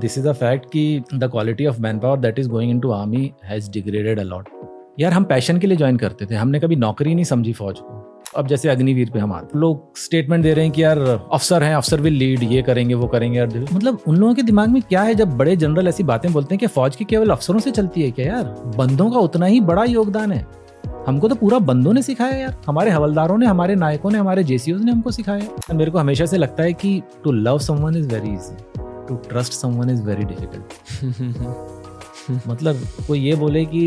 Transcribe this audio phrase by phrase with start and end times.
[0.00, 3.32] This is a fact कि the quality of man power that is going into army
[3.44, 4.48] has degraded a lot
[5.00, 8.06] यार, हम passion के लिए join करते थे। हमने कभी नौकरी नहीं समझी फौज को।
[8.36, 10.98] अब जैसे अग्निवीर पे हम आते लोग स्टेटमेंट दे रहे हैं कि यार
[11.32, 14.68] अफसर हैं अफसर विल लीड ये करेंगे, वो करेंगे, यार मतलब उन लोगों के दिमाग
[14.68, 17.60] में क्या है जब बड़े जनरल ऐसी बातें बोलते हैं कि फौज की केवल अफसरों
[17.60, 18.44] से चलती है क्या यार?
[18.78, 20.46] बंदों का उतना ही बड़ा योगदान है।
[21.06, 24.78] हमको तो पूरा बंदों ने सिखाया यार। हमारे हवलदारों ने, हमारे नायकों ने, हमारे जेसीओ
[24.78, 28.28] ने हमको सिखाया। मेरे को हमेशा से लगता है कि to love someone is very
[28.28, 30.72] easy to trust someone is very difficult
[32.48, 33.82] मतलब कोई ये बोले कि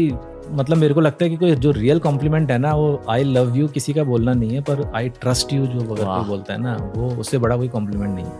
[0.52, 3.56] मतलब मेरे को लगता है कि कोई जो रियल कॉम्प्लीमेंट है ना वो आई लव
[3.58, 6.62] यू किसी का बोलना नहीं है पर आई ट्रस्ट यू जो अगर कोई बोलता है
[6.62, 8.40] ना वो उससे बड़ा कोई कॉम्प्लीमेंट नहीं है।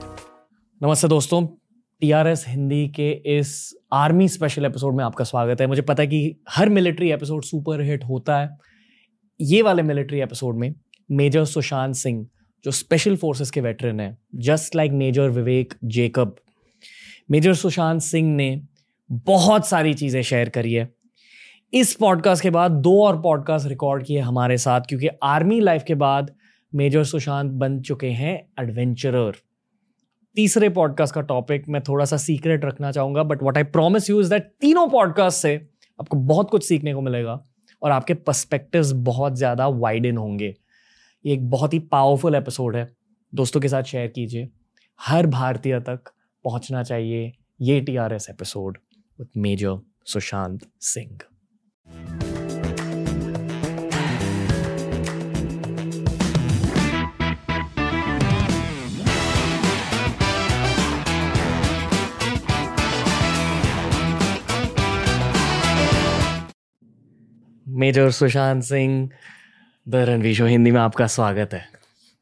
[0.82, 1.46] नमस्ते दोस्तों
[2.02, 3.56] टीआरएस हिंदी के इस
[3.94, 7.82] आर्मी स्पेशल एपिसोड में आपका स्वागत है। मुझे पता है कि हर मिलिट्री एपिसोड सुपर
[7.82, 8.50] हिट होता है।
[9.40, 10.74] ये वाले मिलिट्री एपिसोड में
[11.12, 12.26] मेजर सुशांत सिंह
[12.66, 16.36] जो स्पेशल फोर्सेस के वेटरन हैं just like major Vivek Jacob
[17.30, 18.62] major Sushant Singh ने
[19.10, 20.88] बहुत सारी चीज़ें शेयर करी है।
[21.74, 25.96] इस पॉडकास्ट के बाद दो और पॉडकास्ट रिकॉर्ड किए हमारे साथ, क्योंकि आर्मी लाइफ के
[25.96, 26.34] बाद
[26.74, 29.36] मेजर सुशांत बन चुके हैं एडवेंचरर
[30.36, 34.20] तीसरे पॉडकास्ट का टॉपिक मैं थोड़ा सा सीक्रेट रखना चाहूँगा but what I promise you
[34.22, 35.56] is that तीनों पॉडकास्ट से
[36.00, 37.40] आपको बहुत कुछ सीखने को मिलेगा
[37.82, 40.54] और आपके पर्सपेक्टिव्स बहुत ज़्यादा वाइडन होंगे।
[41.26, 42.88] ये एक बहुत ही पावरफुल एपिसोड है।
[43.34, 44.50] दोस्तों के साथ शेयर कीजिए।
[45.00, 46.12] हर भारतीय तक
[46.44, 48.78] पहुँचना चाहिए। ये T R S episode
[49.20, 51.20] with major Sushant Singh.
[67.68, 69.10] Major Sushant Singh
[69.88, 71.66] the Ranveer show Hindi में आपका स्वागत है।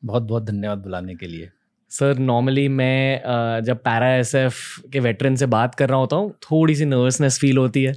[0.06, 1.50] बहुत बहुत धन्यवाद बुलाने के लिए।
[1.92, 4.58] सर नॉर्मली मैं जब पैरा एस एफ़
[4.92, 7.94] के वेटरन से बात कर रहा होता हूँ थोड़ी सी नर्वसनेस फील होती है।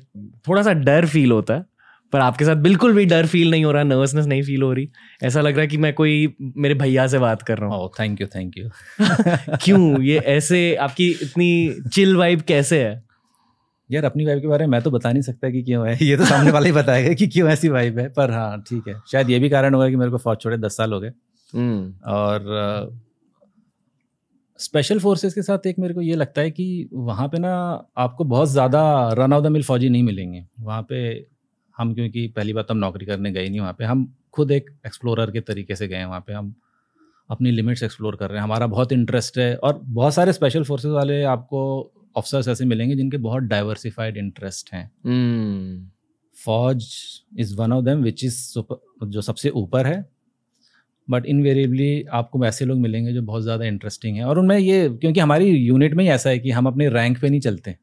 [0.49, 1.65] थोड़ा सा डर फील होता है
[2.13, 4.89] पर आपके साथ बिल्कुल भी डर फील नहीं हो रहा नर्वसनेस नहीं फील हो रही।
[5.23, 8.21] ऐसा लग रहा है कि मैं कोई मेरे भैया से बात कर रहा हूँ। थैंक
[8.21, 8.69] यू थैंक यू
[9.57, 10.01] क्यों?
[10.03, 13.03] ये ऐसे आपकी इतनी चिल वाइब कैसे है?
[13.91, 16.17] यार अपनी वाइब के बारे में मैं तो बता नहीं सकता कि क्यों है। ये
[16.17, 19.31] तो सामने वाला ही बताएगा कि क्यों ऐसी वाइब है पर हाँ ठीक है। शायद
[19.31, 21.13] ये भी कारण होगा कि मेरे को फौज छोड़े दस साल हो गए।
[21.53, 23.03] हम्म। और
[24.59, 27.53] स्पेशल फोर्सेस के साथ एक मेरे को ये लगता है कि वहाँ पे ना
[27.97, 31.27] आपको बहुत ज़्यादा रन ऑफ़ द मिल फौजी नहीं मिलेंगे। वहाँ पे
[31.77, 35.31] हम क्योंकि पहली बात हम नौकरी करने गए नहीं वहाँ पे हम खुद एक एक्सप्लोरर
[35.31, 36.55] के तरीके से गए हैं। वहाँ पे हम
[37.31, 40.91] अपनी लिमिट्स एक्सप्लोर कर रहे हैं। हमारा बहुत इंटरेस्ट है और बहुत सारे स्पेशल फोर्सेज
[40.91, 45.91] वाले आपको ऑफिसर्स ऐसे मिलेंगे जिनके बहुत डाइवर्सिफाइड इंटरेस्ट हैं। hmm.
[46.45, 46.87] फौज
[47.39, 48.53] is one of them which is
[49.05, 50.14] जो सबसे ऊपर है।
[51.09, 55.21] बट इनवेरिएबली आपको ऐसे लोग मिलेंगे जो बहुत ज़्यादा इंटरेस्टिंग है। और उनमें ये क्योंकि
[55.21, 57.77] हमारी यूनिट में ही ऐसा है कि हम अपने रैंक पे नहीं चलते।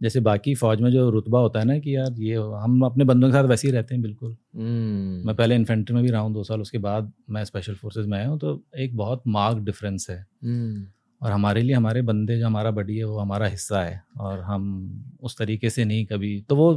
[0.00, 3.28] जैसे बाकी फौज में जो रुतबा होता है ना कि यार ये हम अपने बंदों
[3.28, 5.26] के साथ वैसे ही रहते हैं बिल्कुल। hmm.
[5.26, 8.16] मैं पहले इन्फेंट्री में भी रहा हूँ दो साल उसके बाद मैं स्पेशल फोर्सेज में
[8.18, 10.88] आया हूँ तो एक बहुत मार्क डिफरेंस है। hmm.
[11.20, 15.16] और हमारे लिए हमारे बंदे जो हमारा बडी है वो हमारा हिस्सा है। और हम
[15.22, 16.72] उस तरीके से नहीं कभी तो वो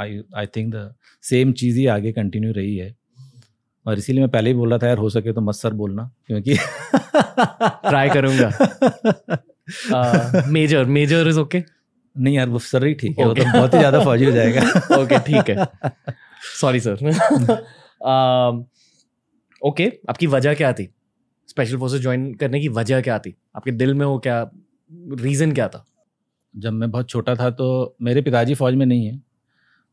[0.00, 0.92] I I think the
[1.24, 2.94] same चीज़ ही आगे कंटिन्यू रही है।
[3.86, 6.10] और इसीलिए मैं पहले ही बोल रहा था यार हो सके तो मत सर बोलना
[6.26, 6.54] क्योंकि
[7.88, 8.50] ट्राई करूँगा।
[10.48, 11.62] मेजर मेजर इज़ ओके
[12.16, 13.28] नहीं यार वो सर ही ठीक है okay.
[13.28, 14.60] वो तो बहुत ही ज़्यादा फौजी हो जाएगा।
[14.98, 15.66] ओके ठीक है।
[16.60, 16.94] सॉरी सर
[19.62, 20.88] ओके आपकी वजह क्या थी?
[21.48, 23.34] स्पेशल फोर्सेस ज्वाइन करने की वजह क्या थी?
[23.56, 24.40] आपके दिल में वो क्या
[25.20, 25.84] रीज़न क्या था?
[26.54, 29.16] जब मैं बहुत छोटा था तो मेरे पिताजी फौज में नहीं है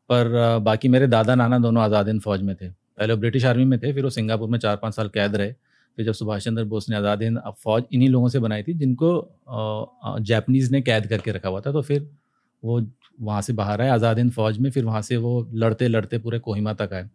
[0.10, 2.68] पर बाकी मेरे दादा नाना दोनों आज़ाद हिंद फौज में थे।
[2.98, 5.52] पहले ब्रिटिश आर्मी में थे, फिर वो सिंगापुर में चार पाँच साल कैद रहे।
[5.98, 10.20] फिर जब सुभाष चंद्र बोस ने आज़ाद हिंद फौज इन्हीं लोगों से बनाई थी, जिनको
[10.22, 12.08] जैपनीज़ ने कैद करके रखा हुआ था तो फिर
[12.64, 12.82] वो
[13.22, 16.40] वहाँ से बाहर आए, आज़ाद हिंद फौज में, फिर वहाँ से वो लड़ते लड़ते पूरे
[16.40, 17.10] कोहिमा तक आए।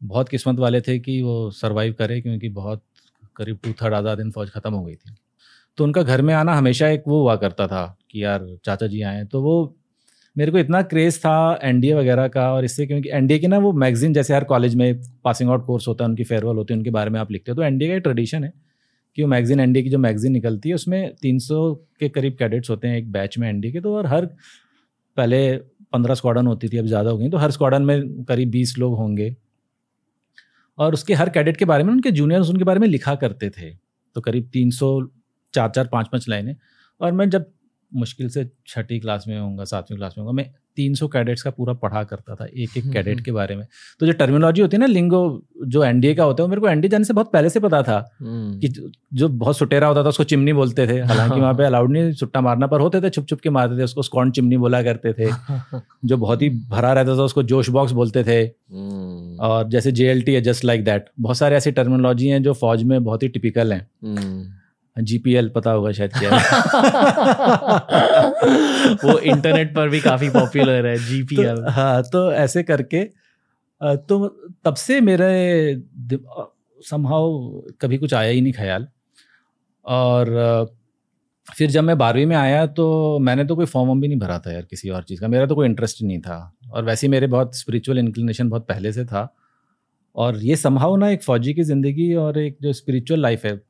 [0.00, 2.82] बहुत किस्मत वाले थे कि वो सर्वाइव करे, क्योंकि बहुत
[3.36, 5.14] करीब टू थर्ड आज़ाद हिंद फौज ख़त्म हो गई थी।
[5.78, 9.02] तो उनका घर में आना हमेशा एक वो हुआ करता था, कि यार, चाचा जी
[9.02, 9.76] आए तो वो
[10.36, 13.72] मेरे को इतना क्रेज़ था एनडीए वगैरह का और इससे क्योंकि एनडीए की ना वो
[13.72, 16.90] मैगजीन जैसे हर कॉलेज में पासिंग आउट कोर्स होता है, उनकी फेयरवेल होती है, उनके
[16.90, 18.52] बारे में आप लिखते हो। तो एनडीए का एक ट्रेडिशन है
[19.16, 22.88] कि वो मैगजीन एनडीए की जो मैगजीन निकलती है, उसमें 300 के करीब कैडेट्स होते
[22.88, 24.26] हैं एक बैच में एनडीए के। तो और हर
[25.16, 25.56] पहले
[25.92, 28.96] पंद्रह स्क्वाडन होती थी, अब ज़्यादा हो गई। तो हर स्क्वाडन में करीब बीस लोग
[28.96, 29.34] होंगे।
[30.78, 33.70] और उसके हर कैडेट के बारे में उनके जूनियर्स उनके बारे में लिखा करते थे।
[34.16, 34.88] तो करीब तीन सौ
[35.54, 36.56] चार चार, पाँच पाँच लाइनें।
[37.00, 37.52] और मैं जब
[37.94, 41.50] मुश्किल से छठी क्लास में होऊँगा सातवीं क्लास में होऊँगा मैं तीन सौ कैडेट्स का
[41.50, 43.64] पूरा पढ़ा करता था एक एक हम्म, कैडेट हम्म। के बारे में
[44.00, 45.20] तो जो टर्मिनोलॉजी होती है ना लिंगो
[45.66, 47.82] जो एनडीए का होता है वो मेरे को एनडीए जाने से बहुत पहले से पता
[47.82, 51.64] था हम्म। कि जो- बहुत सुटेरा होता था उसको चिमनी बोलते थे हालाँकि वहाँ पे
[51.64, 54.56] अलाउड नहीं सुट्टा मारना पर होते थे छुप छुप के मारते थे उसको स्कॉन चिमनी
[54.56, 55.30] बोला करते थे
[56.04, 58.46] जो बहुत ही भरा रहता था उसको जोश बॉक्स बोलते थे।
[59.38, 62.52] और जैसे जे एल टी है जस्ट लाइक दैट बहुत सारे ऐसी टर्मिनोलॉजी हैं जो
[62.52, 63.86] फौज में बहुत ही टिपिकल हैं।
[64.96, 66.30] जीपीएल पता होगा शायद क्या
[69.04, 73.04] वो इंटरनेट पर भी काफ़ी पॉपुलर है जीपीएल तो, हाँ तो ऐसे करके
[73.80, 74.28] तो
[74.64, 75.82] तब से मेरे
[76.80, 78.86] समहाउ कभी कुछ आया ही नहीं ख्याल।
[79.86, 80.66] और
[81.48, 84.52] फिर जब मैं बारहवीं में आया तो मैंने तो कोई फॉर्म भी नहीं भरा था
[84.52, 87.10] यार किसी और चीज़ का। मेरा तो कोई इंटरेस्ट ही नहीं था। और वैसे ही
[87.10, 89.34] मेरे बहुत स्पिरिचुअल इंक्लिनेशन बहुत पहले से था।
[90.16, 93.60] और ये समहाउ ना एक फ़ौजी की ज़िंदगी और एक जो स्पिरिचुअल लाइफ है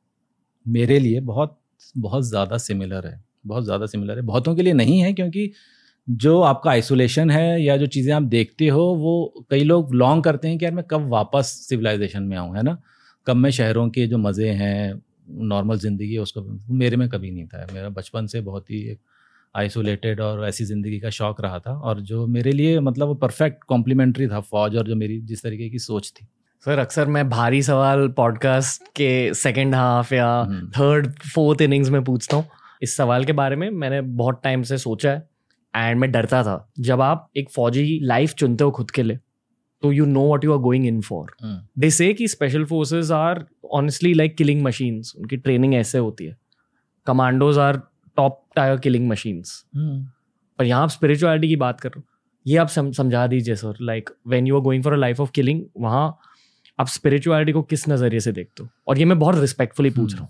[0.67, 1.57] मेरे लिए बहुत
[1.97, 5.51] बहुत ज़्यादा सिमिलर है। बहुत ज़्यादा सिमिलर है। बहुतों के लिए नहीं है, क्योंकि
[6.07, 10.47] जो आपका आइसोलेशन है या जो चीज़ें आप देखते हो, वो कई लोग लॉन्ग करते
[10.47, 12.77] हैं कि यार मैं कब वापस सिविलाइजेशन में आऊँ, है ना?
[13.27, 15.01] कब मैं शहरों के जो मज़े हैं
[15.47, 16.41] नॉर्मल ज़िंदगी है, उसको
[16.73, 18.99] मेरे में कभी नहीं था। मेरा बचपन से बहुत ही एक
[19.55, 23.63] आइसोलेटेड और ऐसी ज़िंदगी का शौक रहा था और जो मेरे लिए मतलब वो परफेक्ट
[23.63, 26.27] कॉम्प्लीमेंट्री था फौज और जो मेरी जिस तरीके की सोच थी।
[26.65, 30.27] सर अक्सर मैं भारी सवाल पॉडकास्ट के सेकंड हाफ़ या।
[30.77, 32.45] थर्ड फोर्थ इनिंग्स में पूछता हूँ।
[32.81, 35.27] इस सवाल के बारे में मैंने बहुत टाइम से सोचा है
[35.73, 39.19] एंड मैं डरता था। जब आप एक फौजी लाइफ चुनते हो खुद के लिए
[39.83, 41.31] तो you know what you are going in for
[41.79, 46.37] they say कि special forces are honestly like killing machines उनकी ट्रेनिंग ऐसे होती है।
[47.07, 47.81] Commandos are
[48.17, 52.13] top tier killing machines पर यहाँ आप स्पिरिचुअलिटी की बात कर रहे हो।
[52.45, 55.63] ये आप समझा दीजिए sir like when you are going for a life of killing
[55.79, 56.17] वहाँ
[56.79, 58.69] आप स्पिरिचुअलिटी को किस नज़रिए से देखते हो?
[58.87, 60.29] और ये मैं बहुत रिस्पेक्टफुली पूछ रहा हूँ।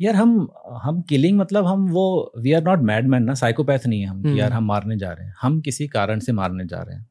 [0.00, 0.48] यार हम
[0.82, 4.16] हम किलिंग मतलब हम वो we are not mad man ना साइकोपैथ नहीं है हम
[4.16, 6.96] हम्म। कि यार हम मारने जा रहे हैं। हम किसी कारण से मारने जा रहे
[6.96, 7.06] हैं।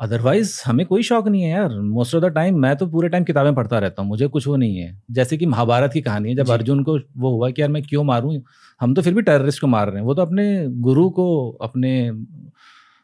[0.00, 3.24] अदरवाइज़ हमें कोई शौक नहीं है यार। मोस्ट ऑफ़ द टाइम मैं तो पूरे टाइम
[3.24, 6.34] किताबें पढ़ता रहता हूँ मुझे कुछ वो नहीं है। जैसे कि महाभारत की कहानी है
[6.34, 8.40] जब अर्जुन को वो हुआ कि यार मैं क्यों मारूं?
[8.80, 12.10] हम तो फिर भी टेररिस्ट को मार रहे हैं। वो तो अपने गुरु को अपने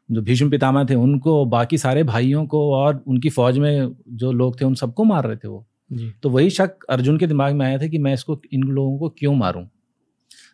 [0.08, 4.60] जो भीष्म पितामह थे उनको बाकी सारे भाइयों को और उनकी फौज में जो लोग
[4.60, 7.64] थे उन सबको मार रहे थे वो। जी। तो वही शक अर्जुन के दिमाग में
[7.66, 9.64] आया था कि मैं इसको इन लोगों को क्यों मारूं?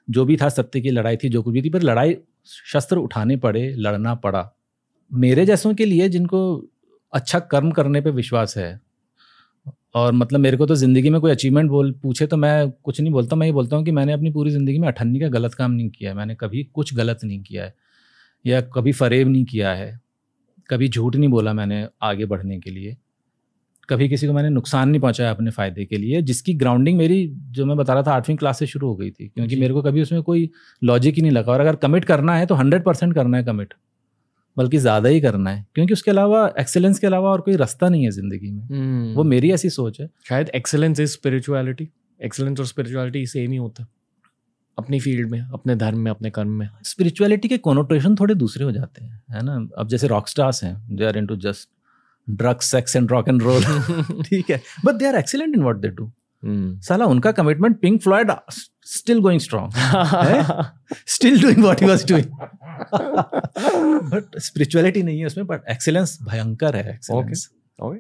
[0.09, 2.17] जो भी था सत्य की लड़ाई थी जो कुछ भी थी पर लड़ाई
[2.73, 4.49] शस्त्र उठाने पड़े लड़ना पड़ा।
[5.11, 6.41] मेरे जैसों के लिए जिनको
[7.13, 8.81] अच्छा कर्म करने पे विश्वास है
[9.95, 13.13] और मतलब मेरे को तो ज़िंदगी में कोई अचीवमेंट बोल पूछे तो मैं कुछ नहीं
[13.13, 15.71] बोलता मैं ये बोलता हूँ कि मैंने अपनी पूरी ज़िंदगी में अठन्नी का गलत काम
[15.71, 17.75] नहीं किया है मैंने कभी कुछ गलत नहीं किया है।
[18.47, 20.01] या कभी फरेब नहीं किया है
[20.71, 22.97] कभी झूठ नहीं बोला मैंने आगे बढ़ने के लिए
[23.89, 27.67] कभी किसी को मैंने नुकसान नहीं पहुँचाया अपने फ़ायदे के लिए जिसकी ग्राउंडिंग मेरी जो
[27.67, 30.03] मैं बता रहा था आठवीं क्लास से शुरू हो गई थी क्योंकि मेरे को कभी
[30.03, 30.51] उसमें कोई
[30.85, 33.75] लॉजिक ही नहीं लगा और अगर कमिट करना है तो हंड्रेड परसेंट करना है कमिट
[34.57, 38.05] बल्कि ज़्यादा ही करना है क्योंकि उसके अलावा एक्सेलेंस के अलावा और कोई रास्ता नहीं
[38.05, 41.89] है ज़िंदगी में। हम्म, वो मेरी ऐसी सोच है। शायद एक्सेलेंस इज़ स्पिरिचुअलिटी
[42.21, 43.89] एक्सेलेंस और स्पिरिचुअलिटी सेम ही होता। है
[44.79, 48.73] अपनी फ़ील्ड में अपने धर्म में अपने कर्म में। स्पिरिचुअलिटी के कोनोटेशन थोड़े दूसरे हो
[48.73, 49.55] जाते हैं है ना?
[49.79, 51.69] अब जैसे रॉक स्टार्स हैं they are into just
[52.29, 53.63] drugs sex and rock and roll
[54.23, 54.61] ठीक है?
[54.85, 56.11] But they are excellent in what they do.
[56.43, 58.31] साला उनका commitment Pink Floyd
[58.87, 59.71] still going strong
[61.09, 62.27] still doing what he was doing
[64.11, 67.49] but spirituality नहीं है उसमें but excellence भयंकर है excellence
[67.79, 67.99] okay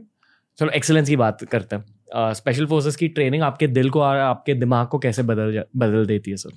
[0.58, 1.84] चलो एक्सेलेंस की बात करते हैं।
[2.14, 6.30] स्पेशल फोर्सेस की ट्रेनिंग आपके दिल को और आपके दिमाग को कैसे बदल बदल देती
[6.30, 6.50] है सर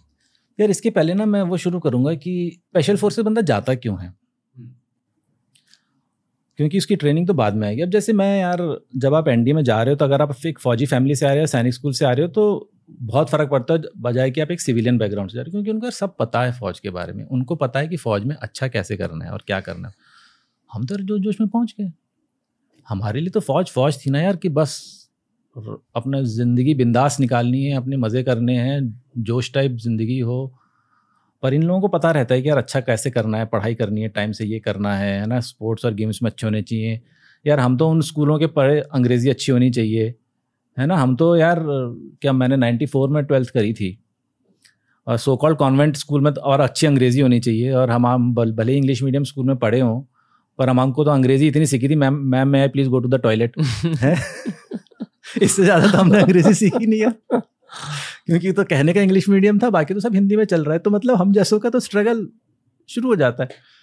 [0.60, 4.14] यार इसके पहले ना मैं वो शुरू करूँगा कि स्पेशल फोर्सेस बंदा जाता क्यों है?
[6.60, 8.62] क्योंकि उसकी ट्रेनिंग तो बाद में आएगी। अब जैसे मैं यार
[8.96, 11.30] जब आप एनडी में जा रहे हो तो अगर आप एक फौजी फैमिली से आ
[11.30, 14.42] रहे हो सैनिक स्कूल से आ रहे हो तो बहुत फ़र्क पड़ता है बजाय कि
[14.42, 16.90] आप एक सिविलियन बैकग्राउंड से जा रहे हो क्योंकि उनका सब पता है फौज के
[16.90, 19.88] बारे में। उनको पता है कि फौज में अच्छा कैसे करना है और क्या करना
[19.88, 19.94] है।
[20.72, 21.92] हम तो जो जोश में पहुँच गए।
[22.88, 24.97] हमारे लिए तो फौज फौज थी ना यार कि बस
[25.96, 30.54] अपना ज़िंदगी बिंदास निकालनी है अपने मज़े करने हैं जोश टाइप ज़िंदगी हो।
[31.44, 34.02] पर इन लोगों को पता रहता है कि यार अच्छा कैसे करना है पढ़ाई करनी
[34.02, 35.40] है टाइम से ये करना है है ना?
[35.40, 37.02] स्पोर्ट्स और गेम्स में अच्छे होने चाहिए।
[37.48, 40.16] यार हम तो उन स्कूलों के पढ़े अंग्रेज़ी अच्छी होनी चाहिए
[40.80, 40.98] है ना?
[40.98, 41.60] हम तो यार
[42.22, 44.00] क्या मैंने 94 में ट्वेल्थ करी थी?
[45.08, 48.36] और सो कॉल्ड कॉन्वेंट स्कूल में तो और अच्छी अंग्रेज़ी होनी चाहिए और हम हम
[48.36, 50.02] भल- भले इंग्लिश मीडियम स्कूल में पढ़े हों
[50.58, 53.16] पर हम हमको तो अंग्रेज़ी इतनी सीखी थी मैम मैम मैं please go to the
[53.16, 54.16] toilet है?
[55.42, 57.42] इससे ज़्यादा तो हमने अंग्रेज़ी सीखी नहीं है।
[58.26, 60.80] क्योंकि तो कहने का इंग्लिश मीडियम था बाकी तो सब हिंदी में चल रहा है।
[60.80, 62.28] तो मतलब हम जैसों का तो स्ट्रगल
[62.90, 63.76] शुरू हो जाता है।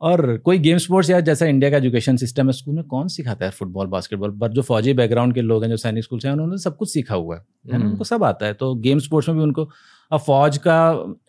[0.00, 3.44] और कोई गेम स्पोर्ट्स या जैसा इंडिया का एजुकेशन सिस्टम है स्कूल में कौन सिखाता
[3.44, 6.32] है फुटबॉल बास्केटबॉल पर जो फौजी बैकग्राउंड के लोग हैं जो सैनिक स्कूल से हैं
[6.32, 9.28] उन्होंने सब कुछ सीखा हुआ है। ना हम्म। उनको सब आता है। तो गेम स्पोर्ट्स
[9.28, 9.68] में भी उनको
[10.10, 10.76] अब फौज का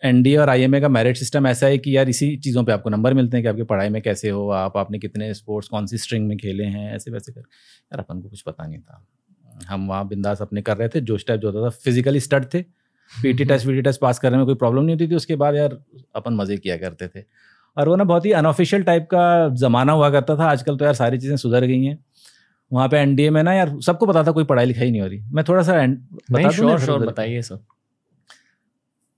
[0.04, 3.14] एनडीए और आईएमए का मेरिट सिस्टम ऐसा है कि यार इसी चीज़ों पे आपको नंबर
[3.14, 6.28] मिलते हैं कि आपकी पढ़ाई में कैसे हो आप आपने कितने स्पोर्ट्स कौन सी स्ट्रिंग
[6.28, 9.04] में खेले हैं ऐसे वैसे कर। यार अपन को कुछ पता नहीं था।
[9.68, 12.62] हम वहाँ बिंदास अपने कर रहे थे जोश टाइप जो होता था फिजिकली स्टड थे।
[13.12, 15.78] PT test VT test pass करने में कोई प्रॉब्लम नहीं होती थी उसके बाद यार
[16.16, 17.22] अपन मज़े किया करते थे।
[17.76, 20.94] और वो ना बहुत ही अनऑफिशियल टाइप का ज़माना हुआ करता था आजकल तो यार
[20.94, 21.98] सारी चीज़ें सुधर गई हैं।
[22.70, 25.20] वहाँ पे एनडीए में ना यार सबको पता था कोई पढ़ाई लिखाई नहीं हो रही।
[25.32, 25.82] मैं थोड़ा सा
[26.30, 27.58] बता श्योर श्योर बताइए सर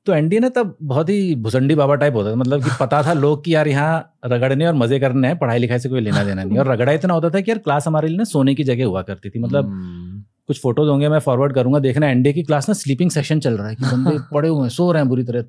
[0.06, 3.12] तो एनडीए ना तब बहुत ही भुसंडी बाबा टाइप होता था मतलब कि पता था
[3.14, 6.44] लोग कि यार यहाँ रगड़ने और मज़े करने हैं पढ़ाई लिखाई से कोई लेना देना
[6.44, 8.86] नहीं। और रगड़ा इतना होता था कि यार क्लास हमारे लिए ना सोने की जगह
[8.86, 10.09] हुआ करती थी मतलब हम्म,
[10.50, 13.68] कुछ फ़ोटोज़ होंगे मैं फॉरवर्ड करूँगा देखना एनडीए की क्लास ना स्लीपिंग सेशन चल रहा
[13.68, 15.44] है कि बंदे पड़े हुए हैं सो रहे हैं बुरी तरह।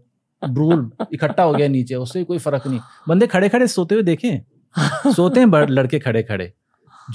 [0.50, 4.41] ब्रूल इकट्ठा हो गया नीचे उससे कोई फ़र्क नहीं। बंदे खड़े खड़े सोते हुए देखें।
[5.12, 6.53] सोते हैं बड़- लड़के खड़े खड़े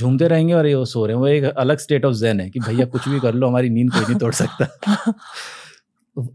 [0.00, 2.50] झूमते रहेंगे और ये वो सो रहे हैं। वो एक अलग स्टेट ऑफ़ जैन है
[2.50, 4.66] कि भैया कुछ भी कर लो हमारी नींद कोई नहीं तोड़ सकता।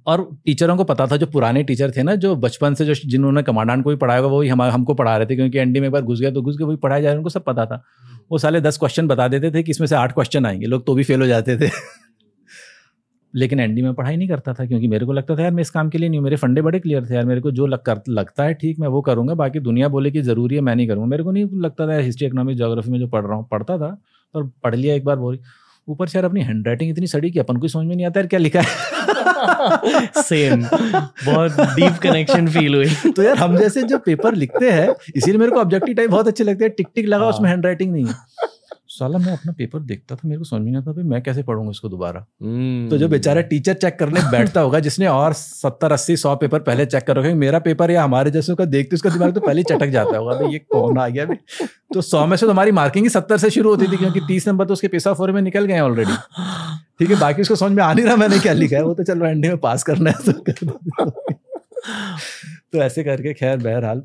[0.07, 3.43] और टीचरों को पता था जो पुराने टीचर थे ना जो बचपन से जो जिन्होंने
[3.43, 5.93] कमांडेंट को भी पढ़ाया होगा वही हम हमको पढ़ा रहे थे क्योंकि एनडी में एक
[5.93, 7.83] बार घुस गया तो घुस गए वही पढ़ाया जा रहा है उनको सब पता था।
[8.31, 10.93] वो साले दस क्वेश्चन बता देते थे कि इसमें से आठ क्वेश्चन आएँगे। लोग तो
[10.95, 11.69] भी फेल हो जाते थे।
[13.33, 15.69] लेकिन एनडी में पढ़ाई नहीं करता था क्योंकि मेरे को लगता था यार मैं इस
[15.69, 18.01] काम के लिए नहीं मेरे फंडे बड़े क्लियर थे। यार मेरे को जो लग कर,
[18.09, 21.07] लगता है ठीक मैं वो करूँगा बाकी दुनिया बोले कि ज़रूरी है मैं नहीं करूँगा।
[21.07, 23.97] मेरे को नहीं लगता था हिस्ट्री इकोनॉमिक जोग्राफी में जो पढ़ रहा हूँ पढ़ता था
[24.35, 25.39] और पढ़ लिया एक बार बोरी
[25.87, 28.19] ऊपर से यार अपनी हैंड राइटिंग इतनी सड़ी कि अपन को समझ में नहीं आता
[28.19, 29.00] यार क्या लिखा है?
[30.17, 30.63] सेम
[31.25, 35.51] बहुत डीप कनेक्शन फील हुई। तो यार हम जैसे जो पेपर लिखते हैं इसीलिए मेरे
[35.51, 38.05] को ऑब्जेक्टिव टाइप बहुत अच्छे लगते हैं। टिक टिक लगा हाँ। उसमें हैंड राइटिंग नहीं
[38.05, 38.13] है।
[38.91, 41.43] साला मैं अपना पेपर देखता था मेरे को समझ में नहीं आता भाई मैं कैसे
[41.43, 42.25] पढ़ूँगा इसको दोबारा?
[42.41, 46.59] हम्म। तो जो बेचारा टीचर चेक करने बैठता होगा जिसने और सत्तर अस्सी सौ पेपर
[46.61, 49.63] पहले चेक कर रखे मेरा पेपर या हमारे जैसे का देखते उसका दिमाग तो पहले
[49.63, 51.67] चटक जाता होगा भाई ये कौन आ गया भाई?
[51.93, 54.47] तो सौ में से तो हमारी मार्किंग ही सत्तर से शुरू होती थी क्योंकि तीस
[54.47, 56.17] नंबर तो उसके पेशा फोर में निकल गए ऑलरेडी
[56.99, 59.03] ठीक है बाकी उसको समझ में आ नहीं रहा मैंने क्या लिखा है वो तो
[59.03, 60.69] चलो एंडी में पास करना है तो
[62.71, 64.03] तो ऐसे करके खैर बहरहाल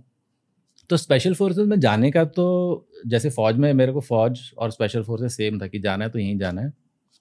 [0.90, 5.02] तो स्पेशल फोर्सेस में जाने का तो जैसे फौज में मेरे को फौज और स्पेशल
[5.02, 6.72] फोर्सेस सेम था कि जाना है तो यहीं जाना है।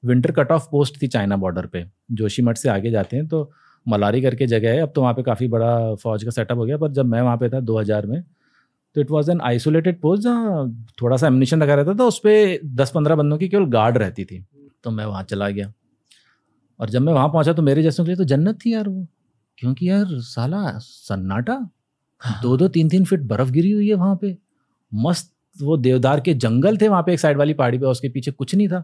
[0.03, 3.51] विंटर कट ऑफ़ पोस्ट थी चाइना बॉर्डर पे। जोशीमठ से आगे जाते हैं तो
[3.85, 6.77] मलारी करके जगह है। अब तो वहाँ पे काफ़ी बड़ा फौज का सेटअप हो गया,
[6.77, 8.21] पर जब मैं वहाँ पे था 2000 में
[8.95, 12.59] तो it was an isolated post जहाँ थोड़ा सा एमिनेशन लगा रहता था उस पर
[12.75, 14.45] दस पंद्रह बंदों की केवल गार्ड रहती थी।
[14.83, 15.71] तो मैं वहाँ चला गया।
[16.79, 19.05] और जब मैं वहाँ पहुँचा तो मेरे जैसों के लिए तो जन्नत थी यार वो।
[19.57, 21.57] क्योंकि यार साला सन्नाटा
[22.43, 24.37] दो दो तीन तीन फीट बर्फ़ गिरी हुई है वहाँ पे।
[24.91, 25.31] मस्त
[25.61, 28.55] वो देवदार के जंगल थे वहाँ पे एक साइड वाली पहाड़ी पे उसके पीछे कुछ
[28.55, 28.77] नहीं था।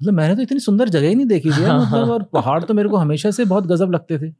[0.00, 2.88] मतलब मैंने तो इतनी सुंदर जगह ही नहीं देखी थी मतलब और पहाड़ तो मेरे
[2.88, 4.32] को हमेशा से बहुत गजब लगते थे।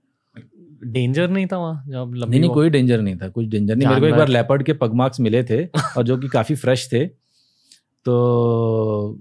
[0.85, 4.01] डेंजर नहीं था वहाँ जब नहीं नहीं कोई डेंजर नहीं था कुछ डेंजर नहीं। मेरे
[4.01, 5.65] को एक बार लेपर्ड के पगमार्क्स मिले थे
[5.97, 7.07] और जो कि काफ़ी फ्रेश थे।
[8.05, 9.21] तो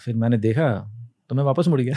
[0.00, 0.68] फिर मैंने देखा
[1.30, 1.96] तो मैं वापस मुड़ गया।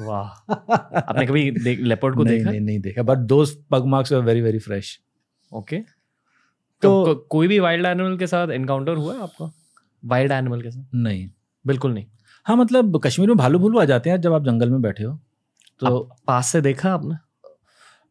[0.00, 0.52] वाह।
[0.98, 1.50] आपने कभी
[1.84, 2.50] लेपर्ड को नहीं, देखा?
[2.50, 5.00] नहीं नहीं देखा but those pug marks very very fresh
[5.52, 5.76] okay.
[5.76, 5.86] तो-
[6.82, 9.52] तो को, कोई भी वाइल्ड एनिमल के साथ एनकाउंटर हुआ है आपका?
[10.04, 10.84] वाइल्ड एनिमल के साथ?
[10.94, 11.30] नहीं।
[11.66, 12.06] बिल्कुल नहीं।
[12.44, 15.18] हाँ मतलब कश्मीर में भालू भूलू आ जाते हैं जब आप जंगल में बैठे हो।
[15.80, 17.14] तो पास से देखा आपने?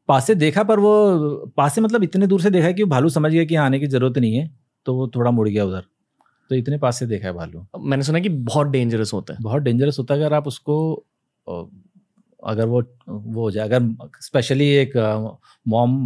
[0.07, 1.19] पास से देखा पर वो
[1.57, 3.87] पास से मतलब इतने दूर से देखा कि भालू समझ गया कि यहाँ आने की
[3.87, 5.81] ज़रूरत नहीं है तो वो थोड़ा मुड़ गया उधर।
[6.49, 9.61] तो इतने पास से देखा है भालू। मैंने सुना कि बहुत डेंजरस होता है। बहुत
[9.61, 11.03] डेंजरस होता है। अगर आप उसको
[12.43, 14.91] अगर वो वो हो जाए अगर स्पेशली एक
[15.65, 15.97] मॉम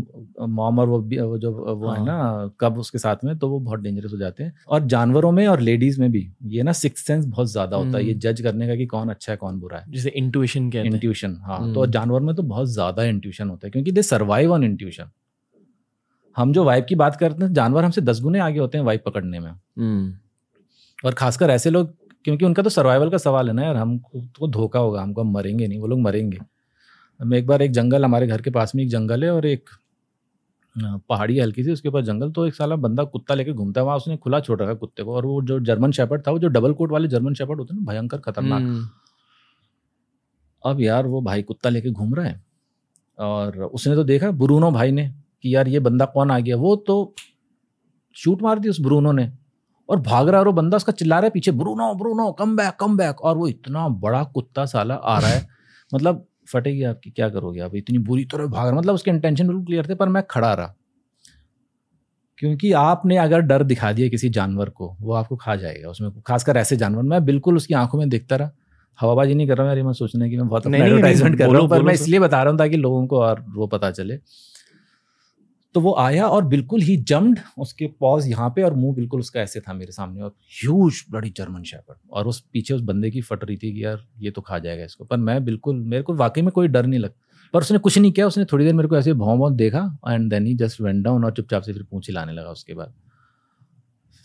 [0.50, 3.80] मॉम और वो जो वो है हाँ। ना कब उसके साथ में तो वो बहुत
[3.80, 7.25] डेंजरस हो जाते हैं। और जानवरों में और लेडीज़ में भी ये ना सिक्स सेंस
[7.25, 9.78] बहुत ज़्यादा होता है। ये हम्म। जज करने का कि कौन अच्छा है कौन बुरा
[9.78, 13.68] है। जैसे इंट्यूशन हैं। इंट्यूशन हाँ। हम्म। तो जानवर में तो बहुत ज़्यादा इंट्यूशन होता
[13.68, 15.10] है क्योंकि दे सर्वाइव ऑन इंट्यूशन
[16.38, 19.02] हम जो वाइब की बात करते हैं जानवर हमसे दस गुने आगे होते हैं वाइब
[19.06, 20.13] पकड़ने में। हम्म,
[21.04, 21.94] और खासकर ऐसे लोग
[22.25, 25.32] क्योंकि उनका तो सर्वाइवल का सवाल है ना यार हमको तो धोखा होगा हमको हम
[25.32, 26.39] मरेंगे नहीं वो लोग मरेंगे।
[27.20, 29.70] मैं एक बार एक जंगल हमारे घर के पास में एक जंगल है और एक
[31.10, 33.98] पहाड़ी हल्की सी उसके ऊपर जंगल तो एक साला बंदा कुत्ता लेके घूमता है वहाँ
[33.98, 36.74] उसने खुला छोड़ रखा कुत्ते को और वो जो जर्मन शेपर्ड था वो जो डबल
[36.74, 38.88] कोट वाले जर्मन शेपर्ड होते हैं ना भयंकर खतरनाक। हम्म,
[40.63, 42.42] अब यार वो भाई कुत्ता लेके घूम रहा है
[43.20, 45.08] और उसने तो देखा ब्रूनो भाई ने
[45.44, 47.13] कि यार ये बंदा कौन आ गया वो तो
[48.15, 49.32] शूट मार दी उस ब्रूनो ने।
[49.94, 52.56] और भाग रहा है और वो बंदा उसका चिल्ला रहा है पीछे Bruno Bruno come
[52.58, 55.48] back come back और वो इतना बड़ा कुत्ता साला आ रहा है।
[55.96, 57.76] मतलब फटेगी आपकी क्या करोगे आप?
[57.76, 60.76] इतनी बुरी तरह भाग रहा मतलब उसके इंटेंशन बिल्कुल क्लियर थे पर मैं खड़ा रहा।
[62.38, 66.58] क्योंकि आपने अगर डर दिखा दिया किसी जानवर को वो आपको खा जाएगा। उसमें खासकर
[66.58, 68.52] ऐसे जानवर मैं बिल्कुल उसकी आँखों में देखता रहा।
[69.02, 71.82] हवाबाजी नहीं कर रहा हूँ मैं सोचने की मैं बहुत एडवर्टाइजमेंट कर रहा हूँ पर
[71.82, 74.20] मैं इसलिए बता रहा हूँ ताकि लोगों को और वो पता चले।
[75.75, 79.42] तो वो आया और बिल्कुल ही जम्ड, उसके पॉज यहाँ पे और मुँह बिल्कुल उसका
[79.42, 83.22] ऐसे था मेरे सामने और ह्यूज बड़ी जर्मन शेपर्ड और उस पीछे उस बंदे की
[83.22, 86.13] फट रही थी कि यार ये तो खा जाएगा इसको। पर मैं बिल्कुल, मेरे को
[86.13, 88.89] वाकई में कोई डर नहीं लगता पर उसने कुछ नहीं किया, उसने थोड़ी देर मेरे
[88.89, 91.84] को ऐसे भाव भाव देखा and then he just went down और चुपचाप से फिर
[91.84, 92.94] पूछ लाने लगा उसके बाद।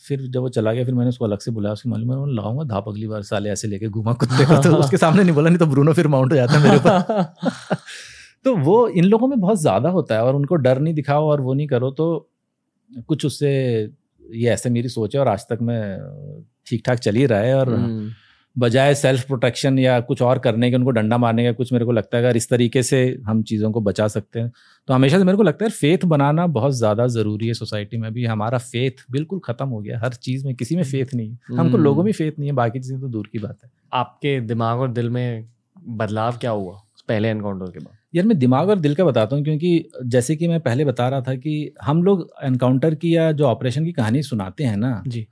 [0.02, 2.64] फिर जब वो चला गया, फिर मैंने उसको अलग से बुलाया, उसकी मालूम मैं लाऊँगा
[2.64, 5.59] धाप अगली बार साले ऐसे लेके घुमा कुत्ते का। तो उसके सामने नहीं बोला, नहीं
[5.59, 7.33] तो ब्रूनो फिर माउंट हो जाता है मेरे ऊपर।
[8.49, 11.40] तो वो इन लोगों में बहुत ज़्यादा होता है और उनको डर नहीं दिखाओ और
[11.40, 12.07] वो नहीं करो तो
[13.09, 13.50] कुछ उससे
[14.35, 15.83] ये ऐसे मेरी सोच है और आज तक मैं
[16.67, 18.11] ठीक ठाक चल ही रहा है और हम्म।
[18.57, 21.93] बजाय सेल्फ प्रोटेक्शन या कुछ और करने के उनको डंडा मारने का कुछ मेरे को
[21.93, 24.52] लगता है अगर इस तरीके से हम चीज़ों को बचा सकते हैं
[24.88, 28.12] तो हमेशा से मेरे को लगता है फेथ बनाना बहुत ज़्यादा ज़रूरी है सोसाइटी में
[28.12, 31.38] भी। हमारा फेथ बिल्कुल ख़त्म हो गया हर चीज़ में किसी में फेथ नहीं है।
[31.50, 34.40] हमको हम्म। लोगों में फेथ नहीं है बाकी चीज़ें तो दूर की बात है। आपके
[34.40, 35.49] दिमाग और दिल में
[35.97, 37.95] बदलाव क्या हुआ पहले एनकाउंटर के बाद?
[38.15, 41.21] यार मैं दिमाग और दिल का बताता हूँ क्योंकि जैसे कि मैं पहले बता रहा
[41.21, 45.23] था कि हम लोग एनकाउंटर की या जो ऑपरेशन की कहानी सुनाते हैं ना जी।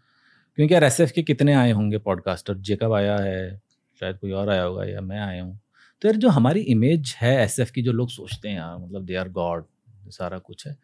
[0.58, 3.60] क्योंकि यार एस के कितने आए होंगे पॉडकास्टर जेकब आया है
[4.00, 5.58] शायद कोई और आया होगा या मैं आया हूँ।
[6.02, 9.14] तो यार जो हमारी इमेज है एस की जो लोग सोचते हैं यार मतलब दे
[9.16, 9.64] आर गॉड
[10.10, 10.76] सारा कुछ है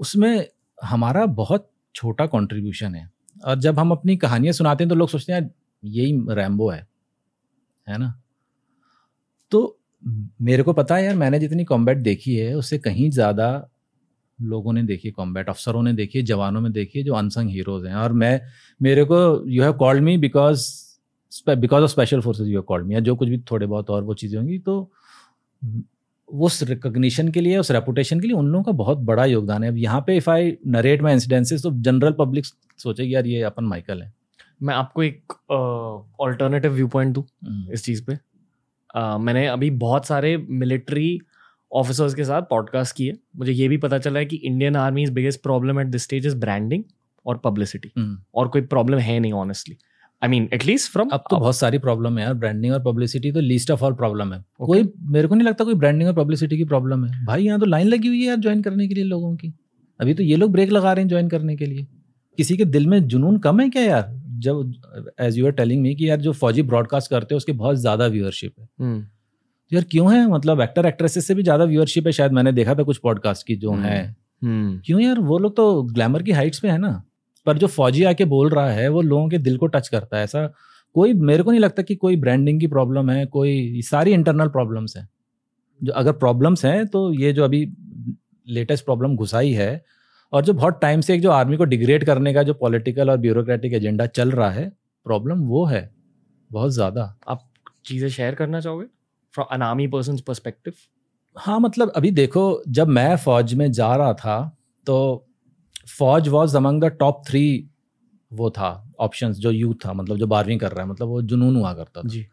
[0.00, 0.46] उसमें
[0.78, 3.08] हमारा बहुत छोटा कंट्रीब्यूशन है।
[3.44, 5.50] और जब हम अपनी कहानियाँ सुनाते हैं तो लोग सोचते हैं
[5.82, 6.86] यही रैम्बो है
[7.86, 8.14] है ना?
[9.52, 9.78] तो
[10.42, 13.48] मेरे को पता है यार मैंने जितनी कॉम्बैट देखी है उससे कहीं ज़्यादा
[14.38, 18.12] लोगों ने देखी कॉम्बैट अफसरों ने देखी जवानों में देखी जो अनसंग हीरोज हैं। और
[18.14, 18.40] मैं
[18.80, 19.18] मेरे को
[19.48, 20.66] you have called me because
[21.50, 24.02] because of special forces you have called me या जो कुछ भी थोड़े बहुत और
[24.04, 24.90] वो चीज़ें होंगी तो
[26.28, 29.70] उस रिकोगनिशन के लिए उस रेपुटेशन के लिए उन लोगों का बहुत बड़ा योगदान है।
[29.70, 32.44] अब यहाँ पे if I narrate my incidences तो जनरल पब्लिक
[32.78, 34.12] सोचेगी यार ये अपन माइकल है।
[34.62, 37.24] मैं आपको एक ऑल्टरनेटिव व्यू पॉइंट दूँ
[37.72, 38.18] इस चीज़ पे।
[38.96, 41.20] Uh, मैंने अभी बहुत सारे मिलिट्री
[41.72, 45.12] ऑफिसर्स के साथ पॉडकास्ट किए। मुझे ये भी पता चला है कि Indian army is
[45.12, 46.84] biggest problem at this stage is branding
[47.26, 48.32] और पब्लिसिटी hmm.
[48.34, 49.76] और कोई प्रॉब्लम है नहीं honestly
[50.22, 53.40] I mean at least from अब तो बहुत सारी प्रॉब्लम है यार ब्रांडिंग और पब्लिसिटी तो
[53.40, 54.66] लीस्ट ऑफ़ ऑल प्रॉब्लम है। Okay.
[54.66, 57.66] कोई मेरे को नहीं लगता कोई ब्रांडिंग और पब्लिसिटी की प्रॉब्लम है। भाई यहाँ तो
[57.66, 59.54] लाइन लगी हुई है यार ज्वाइन करने के लिए लोगों की।
[60.00, 61.86] अभी तो ये लोग ब्रेक लगा रहे हैं ज्वाइन करने के लिए।
[62.36, 64.21] किसी के दिल में जुनून कम है क्या यार?
[64.42, 67.76] जब as you are telling me कि यार जो फौजी ब्रॉडकास्ट करते हैं उसके बहुत
[67.76, 69.04] ज़्यादा व्यूअरशिप है। hmm.
[69.70, 70.26] तो यार क्यों है?
[70.28, 73.56] मतलब एक्टर एक्ट्रेसेस से भी ज़्यादा व्यूअरशिप है शायद मैंने देखा था कुछ पॉडकास्ट की
[73.56, 75.18] जो हम्म, है। हम्म। क्यों यार?
[75.20, 77.02] वो लोग तो ग्लैमर की हाइट्स पे है ना।
[77.46, 80.24] पर जो फौजी आके बोल रहा है वो लोगों के दिल को टच करता है।
[80.24, 80.46] ऐसा
[80.96, 84.96] कोई मेरे को नहीं लगता कि कोई ब्रांडिंग की प्रॉब्लम है कोई सारी इंटरनल प्रॉब्लम्स
[84.96, 85.08] हैं।
[85.80, 87.66] जो अगर प्रॉब्लम्स हैं तो ये जो अभी
[88.46, 89.84] लेटेस्ट प्रॉब्लम घुसाई है
[90.32, 93.16] और जो बहुत टाइम से एक जो आर्मी को डिग्रेड करने का जो पॉलिटिकल और
[93.18, 94.68] ब्यूरोक्रेटिक एजेंडा चल रहा है
[95.06, 95.90] प्रॉब्लम वो है
[96.50, 97.48] बहुत ज़्यादा। आप
[97.84, 98.86] चीज़ें शेयर करना चाहोगे?
[99.34, 100.74] From an army person perspective
[101.36, 104.40] हाँ मतलब अभी देखो जब मैं फौज में जा रहा था
[104.86, 105.26] तो
[105.88, 107.68] फौज was among the top three
[108.30, 111.56] वो था ऑप्शंस जो यूथ था मतलब जो बारहवीं कर रहा है मतलब वो जुनून
[111.56, 112.26] हुआ करता था। जी।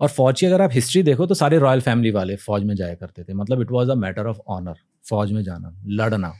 [0.00, 2.94] और फौज की अगर आप हिस्ट्री देखो तो सारे रॉयल फैमिली वाले फौज में जाया
[2.94, 6.32] करते थे। मतलब it was a matter of honour फौज में जाना लड़ना।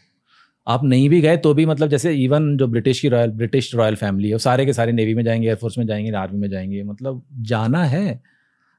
[0.67, 3.95] आप नहीं भी गए तो भी मतलब जैसे इवन जो ब्रिटिश की रॉयल ब्रिटिश रॉयल
[3.95, 7.23] फैमिली है सारे के सारे नेवी में जाएँगे एयरफोर्स में जाएँगे आर्मी में जाएँगे मतलब
[7.43, 8.21] जाना है।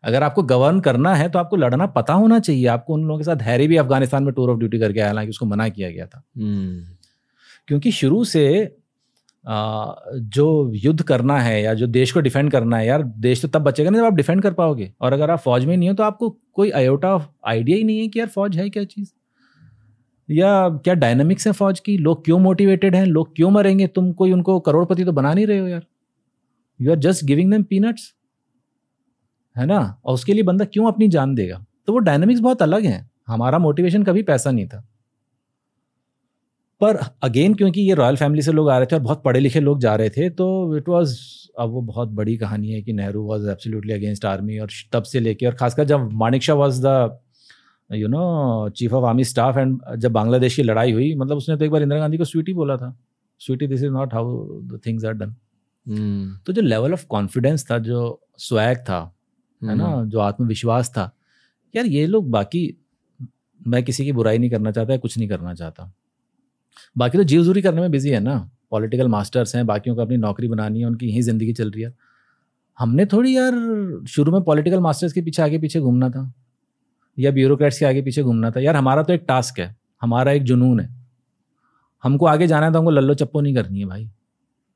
[0.03, 3.23] अगर आपको गवर्न करना है तो आपको लड़ना पता होना चाहिए। आपको उन लोगों के
[3.23, 6.05] साथ हैरी भी अफ़गानिस्तान में टूर ऑफ़ ड्यूटी करके आया हालाँकि उसको मना किया गया
[6.05, 6.97] था। hmm.
[7.67, 8.75] क्योंकि शुरू से
[9.45, 13.61] जो युद्ध करना है या जो देश को डिफेंड करना है यार देश तो तब
[13.61, 16.03] बचेगा ना जब आप डिफेंड कर पाओगे। और अगर आप फौज में नहीं हो तो
[16.03, 17.13] आपको कोई अयोटा
[17.47, 19.11] आइडिया ही नहीं है कि यार फौज है क्या चीज़।
[20.29, 21.97] या क्या डायनामिक्स है फौज की?
[21.97, 23.05] लोग क्यों मोटिवेटेड हैं?
[23.05, 23.87] लोग क्यों मरेंगे?
[23.87, 25.85] तुम कोई उनको करोड़पति तो बना नहीं रहे हो यार।
[26.79, 28.13] You are just giving them peanuts
[29.55, 29.79] है ना?
[30.05, 31.65] और उसके लिए बंदा क्यों अपनी जान देगा?
[31.87, 34.87] तो वो डायनामिक्स बहुत अलग हैं। हमारा मोटिवेशन कभी पैसा नहीं था।
[36.81, 39.59] पर अगेन क्योंकि ये रॉयल फैमिली से लोग आ रहे थे और बहुत पढ़े लिखे
[39.59, 41.15] लोग जा रहे थे तो इट वाज
[41.59, 45.19] अब वो बहुत बड़ी कहानी है कि Nehru was absolutely against army और तब से
[45.19, 46.09] लेके, और खासकर जब
[46.43, 47.19] Manekshaw was the
[47.89, 51.65] you know chief of army staff and जब बांग्लादेश की लड़ाई हुई मतलब उसने तो
[51.65, 52.95] एक बार इंदिरा गांधी को स्वीटी बोला था।
[53.41, 55.35] Sweetie this is not how the things are done
[56.45, 58.99] तो जो लेवल ऑफ़ कॉन्फिडेंस था जो स्वैग था
[59.61, 61.11] है ना हम्म। जो आत्मविश्वास था
[61.73, 62.61] यार ये लोग बाकी
[63.61, 65.91] मैं किसी की बुराई नहीं करना चाहता कुछ नहीं करना चाहता।
[66.95, 68.37] बाकी तो जीव जूरी करने में बिज़ी है ना।
[68.71, 71.93] पॉलिटिकल मास्टर्स हैं बाकियों को अपनी नौकरी बनानी है उनकी यही ज़िंदगी चल रही है।
[72.77, 73.53] हमने थोड़ी यार
[74.07, 76.31] शुरू में पॉलिटिकल मास्टर्स के पीछे आगे पीछे घूमना था।
[77.17, 80.43] या ब्यूरोक्रेट्स के आगे पीछे घूमना था। यार, हमारा तो एक टास्क है। हमारा एक
[80.43, 80.89] जुनून है।
[82.03, 84.09] हमको आगे जाना है तो हमको लल्लो चप्पो नहीं करनी है भाई।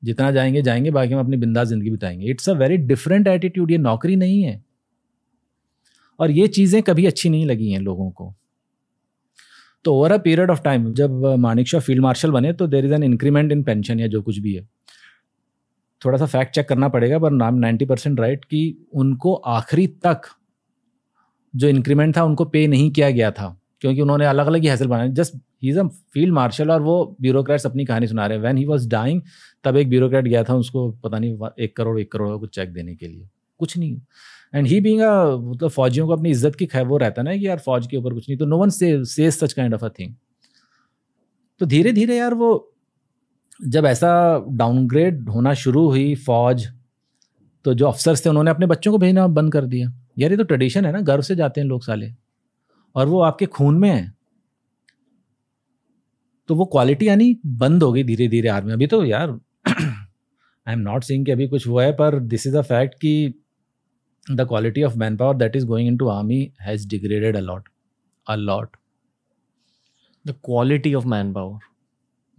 [0.03, 3.77] जितना जाएँगे जाएँगे, बाकी हम अपनी बिंदास ज़िंदगी बिताएँगे। It's a very different attitude ये
[3.77, 4.61] नौकरी नहीं है।
[6.19, 8.33] और ये चीज़ें कभी अच्छी नहीं लगी हैं लोगों को।
[9.85, 12.93] तो over a period of time जब मानिक शाह फ़ील्ड मार्शल बने तो there is
[12.93, 14.67] an increment in pension या जो कुछ भी है।
[16.01, 20.21] थोड़ा सा फैक्ट चेक करना पड़ेगा, पर नाम नाइन्टी परसेंट राइट कि उनको आखिरी तक
[21.53, 24.87] जो इंक्रीमेंट था, उनको पे नहीं किया गया था, क्योंकि उन्होंने अलग अलग ही हासिल
[24.87, 25.83] बनाए। Just he is a
[26.13, 29.21] field marshal और वो ब्यूरोक्रेट्स अपनी कहानी सुना रहे हैं। वैन ही वॉज़ डाइंग
[29.65, 32.95] तब एक ब्यूरोक्रेट गया था उसको पता नहीं एक करोड़ एक करोड़ कुछ चेक देने
[32.95, 33.27] के लिए।
[33.59, 33.97] कुछ नहीं।
[34.53, 37.59] एंड ही बींग मतलब फौजियों को अपनी इज़्ज़त की खैर, वो रहता ना कि यार
[37.59, 40.13] फौज के ऊपर कुछ नहीं तो नो वन से such kind of a thing
[41.61, 42.73] तो धीरे धीरे यार वो,
[43.59, 44.11] जब ऐसा
[44.49, 46.67] डाउनग्रेड होना शुरू हुई फौज
[47.65, 50.43] तो जो अफसर्स थे, उन्होंने अपने बच्चों को भेजना बंद कर दिया। यार ये तो
[50.43, 52.11] ट्रेडिशन है ना गर्व से जाते हैं लोग साले।
[52.95, 54.13] और वो आपके खून में है।
[56.49, 59.29] तो वो क्वालिटी यानी बंद हो गई धीरे धीरे आर्मी। अभी तो यार
[59.67, 63.33] आई एम नॉट सीइंग कि अभी कुछ हुआ है पर दिस इज़ अ फैक्ट कि
[64.27, 67.69] the quality of man power that is going into army has degraded a lot
[68.27, 68.75] a lot
[70.25, 71.59] the quality of man power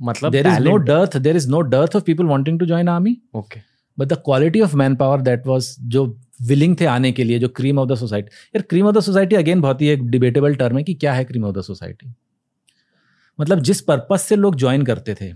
[0.00, 3.16] मतलब there is no dearth there is no dearth of people wanting to join army
[3.35, 3.61] okay
[3.98, 6.06] but the quality of man power that was जो
[6.42, 9.37] willing थे आने के लिए, जो cream of the society यार cream of the society
[9.37, 12.14] again बहुत ही एक डिबेटेबल टर्म है कि क्या है क्रीम ऑफ़ द सोसाइटी
[13.38, 15.33] मतलब जिस पर्पज से लोग ज्वाइन करते थे,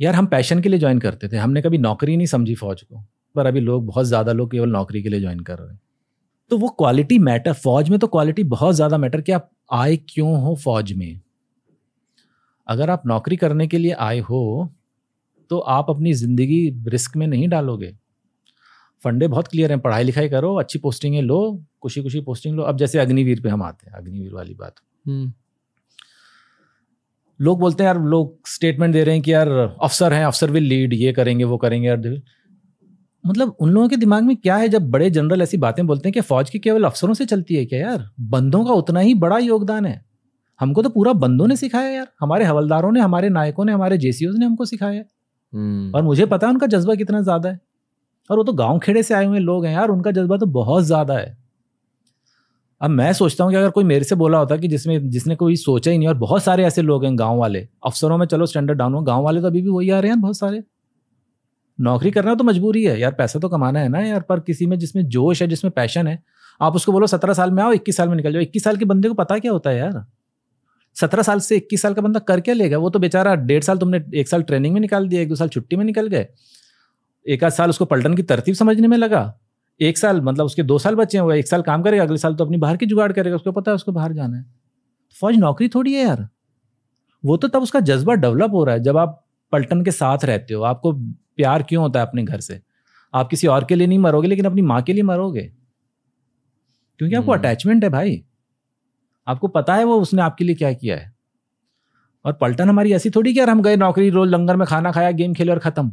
[0.00, 3.02] यार, हम पैशन के लिए ज्वाइन करते थे। हमने कभी नौकरी नहीं समझी फौज को,
[3.34, 5.80] पर अभी लोग, बहुत ज़्यादा लोग केवल नौकरी के लिए ज्वाइन कर रहे हैं।
[6.50, 10.40] तो वो क्वालिटी मैटर फौज में तो क्वालिटी बहुत ज़्यादा मैटर कि आप आए क्यों
[10.42, 11.20] हो फौज में?
[12.66, 14.70] अगर आप नौकरी करने के लिए आए हो
[15.50, 17.94] तो आप अपनी ज़िंदगी रिस्क में नहीं डालोगे।
[19.04, 22.76] फंडे बहुत क्लियर हैं पढ़ाई लिखाई करो अच्छी पोस्टिंग लो खुशी खुशी पोस्टिंग लो। अब
[22.76, 24.74] जैसे अग्निवीर पे हम आते हैं अग्निवीर वाली बात।
[25.06, 25.32] हम्म।
[27.40, 29.48] लोग बोलते हैं यार लोग स्टेटमेंट दे रहे हैं कि यार
[29.82, 32.22] अफसर हैं अफसर विल लीड ये करेंगे वो करेंगे यार
[33.26, 36.12] मतलब उन लोगों के दिमाग में क्या है जब बड़े जनरल ऐसी बातें बोलते हैं
[36.12, 38.10] कि फौज की केवल अफसरों से चलती है क्या यार?
[38.20, 40.04] बंदों का उतना ही बड़ा योगदान है।
[40.60, 44.32] हमको तो पूरा बंदों ने सिखाया यार। हमारे हवलदारों ने हमारे नायकों ने हमारे जेसीओ
[44.32, 45.02] ने हमको सिखाया।
[45.52, 47.60] हम्म। और मुझे पता है उनका जज्बा कितना ज़्यादा है।
[48.30, 50.84] और वो तो गाँव खेड़े से आए हुए लोग हैं यार, उनका जज्बा तो बहुत
[50.84, 51.36] ज़्यादा है।
[52.80, 55.56] अब मैं सोचता हूँ कि अगर कोई मेरे से बोला होता कि जिसमें, जिसने कोई
[55.56, 58.78] सोचा ही नहीं और बहुत सारे ऐसे लोग हैं गाँव वाले, अफसरों में चलो स्टैंडर्ड
[58.78, 60.62] डाउन हो गाँव वाले तो अभी भी वही आ रहे हैं बहुत सारे।
[61.78, 64.78] नौकरी करना तो मजबूरी है, यार पैसा तो कमाना है ना यार, पर किसी में
[64.78, 66.22] जिसमें जोश है, जिसमें पैशन है,
[66.60, 68.84] आप उसको बोलो सत्रह साल में आओ, इक्कीस साल में निकल जाओ, इक्कीस साल के
[68.84, 70.04] बंदे को पता क्या होता है यार?
[70.96, 72.78] सत्रह साल से इक्कीस साल का बंदा कर क्या लेगा?
[72.78, 75.48] वो तो बेचारा डेढ़ साल तुमने, एक साल ट्रेनिंग में निकाल दिया, एक दो साल
[75.48, 76.26] छुट्टी में निकल गए
[77.28, 79.40] एक आध साल उसको पलटन की तरतीब समझने में लगा।
[79.80, 82.44] एक साल मतलब उसके दो साल बचे हुए एक साल काम करेगा अगले साल तो
[82.44, 84.44] अपनी बाहर की जुगाड़ करेगा उसको पता है उसको बाहर जाना है।
[85.20, 86.28] फौज नौकरी थोड़ी है यार।
[87.24, 90.54] वो तो तब उसका जज्बा डेवलप हो रहा है जब आप पलटन के साथ रहते
[90.54, 90.92] हो। आपको
[91.36, 92.62] प्यार क्यों होता है अपने घर से?
[93.14, 95.52] आप किसी और के लिए नहीं मरोगे लेकिन अपनी माँ के लिए मरोगे।
[96.98, 98.24] क्योंकि आपको अटैचमेंट हम्म। है भाई।
[99.28, 101.14] आपको पता है वो उसने आपके लिए क्या किया है।
[102.24, 105.10] और पलटन हमारी ऐसी थोड़ी कि यार हम गए नौकरी रोज लंगर में खाना खाया
[105.10, 105.92] गेम खेले और खत्म।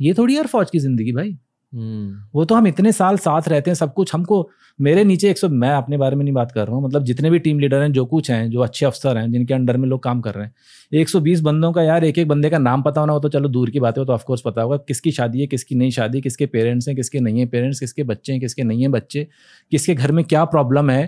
[0.00, 1.36] ये थोड़ी यार फौज की ज़िंदगी भाई
[1.72, 5.38] हम्म। वो तो हम इतने साल साथ रहते हैं सब कुछ हमको मेरे नीचे एक
[5.38, 7.82] सौ मैं अपने बारे में नहीं बात कर रहा हूँ मतलब जितने भी टीम लीडर
[7.82, 10.46] हैं जो कुछ हैं जो अच्छे अफसर हैं जिनके अंडर में लोग काम कर रहे
[10.46, 13.48] हैं 120 बंदों का यार एक एक बंदे का नाम पता होना हो तो चलो
[13.48, 16.46] दूर की बात है तो ऑफकोर्स पता होगा किसकी शादी है किसकी नहीं शादी किसके
[16.48, 19.26] पेरेंट्स हैं किसके नहीं है पेरेंट्स किसके बच्चे हैं किसके नहीं है बच्चे
[19.72, 21.04] किसके घर में क्या प्रॉब्लम है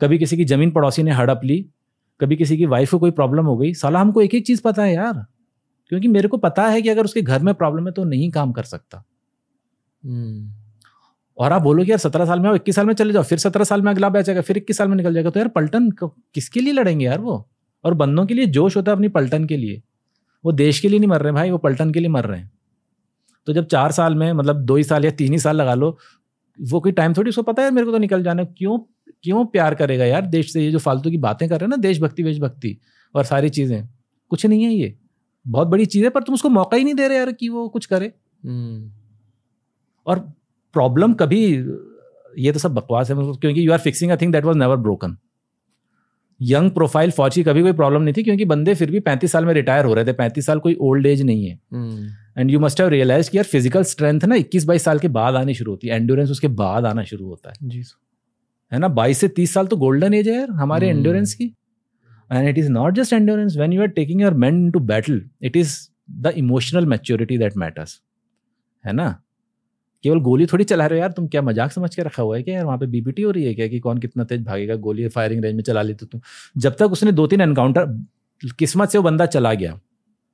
[0.00, 1.64] कभी किसी की ज़मीन पड़ोसी ने हड़प ली
[2.20, 4.82] कभी किसी की वाइफ को कोई प्रॉब्लम हो गई साला हमको एक एक चीज़ पता
[4.82, 5.24] है यार
[5.92, 8.52] क्योंकि मेरे को पता है कि अगर उसके घर में प्रॉब्लम है तो नहीं काम
[8.52, 9.02] कर सकता।
[10.02, 10.52] हम्म।
[11.38, 13.38] और आप बोलो कि यार सत्रह साल में आओ इक्कीस साल में चले जाओ फिर
[13.38, 15.90] सत्रह साल में अगला बैच आएगा फिर इक्कीस साल में निकल जाएगा। तो यार पलटन
[16.02, 17.48] किसके लिए लड़ेंगे यार वो?
[17.84, 19.82] और बंदों के लिए जोश होता है अपनी पलटन के लिए।
[20.44, 22.50] वो देश के लिए नहीं मर रहे भाई वो पलटन के लिए मर रहे हैं।
[23.46, 25.96] तो जब चार साल में मतलब दो ही साल या तीन ही साल लगा लो
[26.58, 28.78] वो कोई टाइम थोड़ी उसको पता है मेरे को तो निकल जाना। क्यों
[29.24, 30.64] क्यों प्यार करेगा यार देश से?
[30.64, 32.76] ये जो फालतू की बातें कर रहे हैं ना देशभक्ति वेशभक्ति
[33.14, 33.88] और सारी चीज़ें।
[34.30, 34.96] कुछ नहीं है ये।
[35.46, 37.68] बहुत बड़ी चीज़ है पर तुम उसको मौका ही नहीं दे रहे यार कि वो
[37.68, 38.90] कुछ करे। हम्म।
[40.06, 40.18] और
[40.74, 41.42] प्रॉब्लम कभी
[42.36, 45.16] ये तो सब बकवास है क्योंकि you are fixing a thing that was never broken
[46.40, 49.44] young profile फौज की कभी कोई प्रॉब्लम नहीं थी क्योंकि बंदे फिर भी पैंतीस साल
[49.44, 51.58] में रिटायर हो रहे थे पैंतीस साल कोई ओल्ड एज नहीं है।
[52.38, 55.34] And you must have realise कि यार फ़िज़िकल स्ट्रेंथ ना इक्कीस बाईस साल के बाद
[55.34, 57.82] आनी शुरू होती है एंडोरेंस उसके बाद आना शुरू होता है। जी
[58.72, 58.88] है ना?
[58.88, 61.38] बाईस से तीस साल तो गोल्डन एज है यार हमारे एंड्योरेंस hmm.
[61.38, 61.54] की।
[62.32, 65.56] And it is not just endurance when you are taking your man to battle it
[65.56, 65.76] is
[66.10, 68.00] the emotional maturity that matters
[68.84, 69.08] है ना?
[70.04, 72.42] केवल गोली थोड़ी चला रहे हो यार तुम। क्या मज़ाक समझ के रखा हुआ है
[72.42, 72.64] क्या यार?
[72.64, 74.74] वहाँ पे बीबीटी हो रही है क्या कि कौन कितना तेज भागेगा?
[74.76, 76.20] गोली फायरिंग रेंज में चला ली तो तुम।
[76.56, 77.86] जब तक उसने दो तीन एनकाउंटर
[78.58, 79.78] किस्मत से वो बंदा चला गया,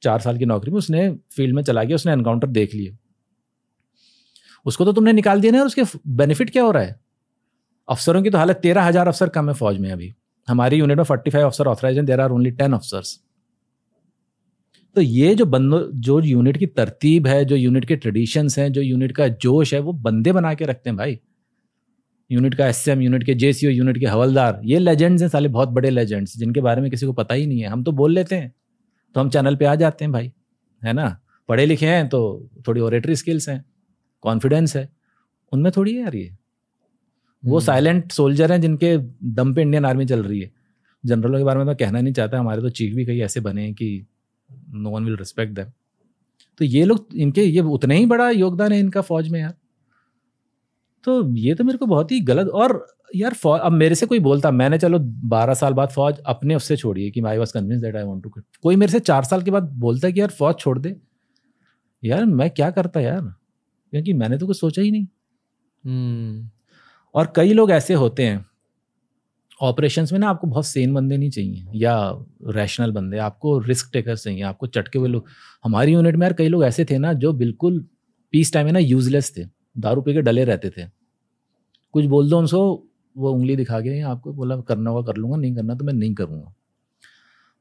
[0.02, 2.96] चार साल की नौकरी में उसने फ़ील्ड में चला गया, उसने एनकाउंटर देख लिया
[4.66, 5.82] उसको तो तुमने निकाल दिया ना उसके
[6.16, 6.98] बेनिफिट क्या हो रहा है?
[7.88, 10.12] अफसरों की तो हालत, तेरह हज़ार अफसर कम है फौज में अभी।
[10.48, 13.18] हमारी यूनिट में forty five officer authorise there are only ten officers
[14.96, 18.82] तो ये जो बंदो, जो यूनिट की तरतीब है, जो यूनिट के ट्रेडिशंस हैं, जो
[18.82, 21.18] यूनिट का जोश है, वो बंदे बना के रखते हैं भाई।
[22.30, 25.90] यूनिट का एस यूनिट के जे यूनिट के हवलदार, ये लेजेंड्स हैं साले, बहुत बड़े
[25.90, 28.52] लेजेंड्स जिनके बारे में किसी को पता ही नहीं है। हम तो बोल लेते हैं
[29.14, 30.32] तो हम चैनल पे आ जाते हैं भाई,
[30.82, 31.18] है ना?
[31.48, 33.64] पढ़े लिखे हैं तो थोड़ी ओरेटरी स्किल्स हैं
[34.24, 34.88] कॉन्फिडेंस है।
[35.52, 36.36] उनमें थोड़ी है यार ये।
[37.42, 38.96] वो साइलेंट हम्म। सोल्जर हैं जिनके
[39.34, 40.50] दम पे इंडियन आर्मी चल रही है।
[41.04, 43.62] जनरलों के बारे में तो कहना नहीं चाहता हमारे तो चीफ भी कई ऐसे बने
[43.62, 44.06] हैं कि
[44.74, 45.70] no one will respect them
[46.58, 49.54] तो ये लोग इनके ये उतना ही बड़ा योगदान है इनका फौज में यार।
[51.04, 54.18] तो ये तो मेरे को बहुत ही गलत और यार फौज अब मेरे से कोई
[54.18, 54.98] बोलता मैंने चलो
[55.28, 58.30] बारह साल बाद फौज अपने उससे छोड़ी कि I was convince that I want to
[58.62, 60.96] कोई मेरे से चार साल के बाद बोलता है कि यार फौज छोड़ दे।
[62.04, 63.20] यार मैं क्या करता यार?
[63.92, 65.06] क्योंकि मैंने तो कुछ सोचा ही नहीं।
[65.84, 66.57] hmm.
[67.14, 68.44] और कई लोग ऐसे होते हैं
[69.60, 71.94] ऑपरेशन में ना आपको बहुत सेन बंदे नहीं चाहिए या
[72.46, 75.26] रैशनल बंदे, आपको रिस्क टेकर्स चाहिए, आपको चटके हुए लोग।
[75.64, 77.80] हमारी यूनिट में यार कई लोग ऐसे थे ना जो बिल्कुल
[78.32, 79.44] पीस टाइम में ना यूजलेस थे,
[79.78, 80.86] दारू पी के डले रहते थे।
[81.94, 82.84] कुछ बोल दो उनको,
[83.16, 86.14] वो उंगली दिखा के आपको बोला, करना होगा, कर लूँगा, नहीं करना तो मैं नहीं
[86.14, 86.54] करूँगा।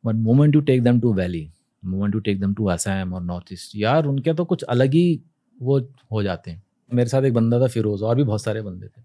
[0.04, 1.50] But moment to take them to valley
[1.84, 5.22] moment to take them to Assam और नॉर्थ ईस्ट यार उनके तो कुछ अलग ही
[5.58, 5.80] वो
[6.12, 9.02] हो जाते हैं। मेरे साथ एक बंदा था फिरोज और भी बहुत सारे बंदे थे।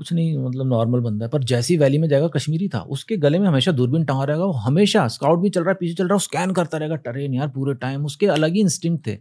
[0.00, 3.38] कुछ नहीं मतलब नॉर्मल बंदा है पर जैसी वैली में जाएगा कश्मीरी था। उसके गले
[3.38, 6.14] में हमेशा दूरबीन टंगा रहेगा वो हमेशा स्काउट भी चल रहा है पीछे चल रहा
[6.14, 9.18] है स्कैन करता रहेगा ट्रेन यार पूरे टाइम उसके अलग ही इंस्टिंग थे।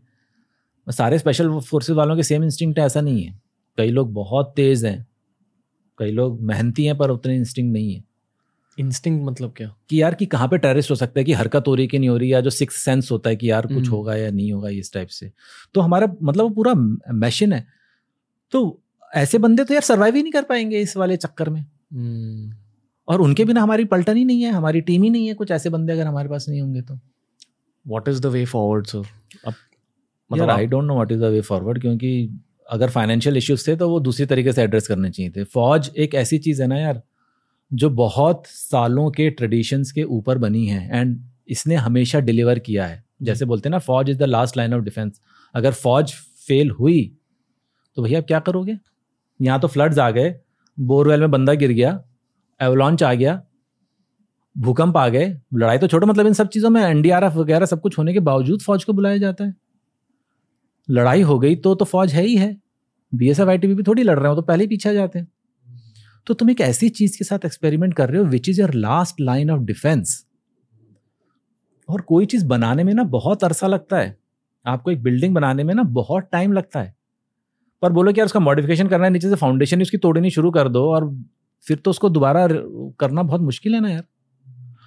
[0.88, 3.40] सारे स्पेशल फोर्सेज वालों के सेम इंस्टिंग है ऐसा नहीं है।
[3.78, 5.08] कई लोग बहुत तेज हैं
[5.98, 8.04] कई लोग मेहनती हैं पर उतने इंस्टिंग नहीं है।
[8.78, 9.76] इंस्टिंग मतलब क्या?
[9.90, 12.10] कि यार कि कहाँ पे टेररिस्ट हो सकता है कि हरकत हो रही कि नहीं
[12.10, 14.52] हो रही या जो सिक्स सेंस होता है कि यार कुछ हम्म। होगा या नहीं
[14.54, 15.32] होगा इस टाइप से।
[15.74, 16.74] तो हमारा मतलब वो पूरा
[17.14, 17.66] मैशन है।
[18.52, 18.82] तो
[19.14, 22.54] ऐसे बंदे तो यार सर्वाइव ही नहीं कर पाएँगे इस वाले चक्कर में। हम्म।
[23.08, 25.70] और उनके बिना हमारी पलटन ही नहीं है हमारी टीम ही नहीं है कुछ ऐसे
[25.70, 27.00] बंदे अगर हमारे पास नहीं होंगे तो।
[27.86, 29.04] What is the way forward sir
[29.48, 29.54] अब
[30.32, 32.12] मतलब I don't know what is the way forward क्योंकि
[32.70, 36.16] अगर फाइनेंशियल इश्यूज़ थे तो वो दूसरी तरीके से एड्रेस करने चाहिए थे। फौज एक
[36.16, 37.02] ऐसी चीज़ है ना यार
[37.72, 41.18] जो बहुत सालों के ट्रेडिशंस के ऊपर बनी है एंड
[41.50, 44.84] इसने हमेशा डिलीवर किया है। जैसे बोलते हैं ना फौज is the last line of
[44.84, 45.20] defence
[45.56, 46.14] अगर फौज
[46.48, 47.02] फेल हुई
[47.98, 48.78] तो भैया आप क्या करोगे?
[49.40, 50.34] यहाँ तो फ्लड्स आ गए,
[50.78, 52.00] बोरवेल में बंदा गिर गया,
[52.60, 53.42] एवलॉन्च आ गया,
[54.56, 57.98] भूकंप आ गए, लड़ाई तो छोटो मतलब इन सब चीज़ों में एनडीआरएफ वगैरह सब कुछ
[57.98, 59.54] होने के बावजूद फौज को बुलाया जाता है।
[60.88, 62.56] लड़ाई हो गई तो तो फौज है ही है।
[63.12, 65.20] B S F I T भी थोड़ी लड़ रहे हो तो पहले ही पीछे जाते
[65.20, 65.28] हैं।
[66.28, 69.22] तो तुम एक ऐसी चीज़ के साथ एक्सपेरिमेंट कर रहे हो which is your last
[69.22, 70.26] line of defence
[71.90, 74.18] और कोई चीज़ बनाने में ना बहुत अरसा लगता है।
[74.66, 76.96] आपको एक बिल्डिंग बनाने में ना बहुत टाइम लगता है।
[77.84, 80.68] पर बोलो कि यार उसका मॉडिफिकेशन करना है, नीचे से फाउंडेशन उसकी तोड़नी शुरू कर
[80.70, 81.10] दो और
[81.66, 82.48] फिर तो उसको दोबारा
[83.00, 84.04] करना बहुत मुश्किल है ना यार।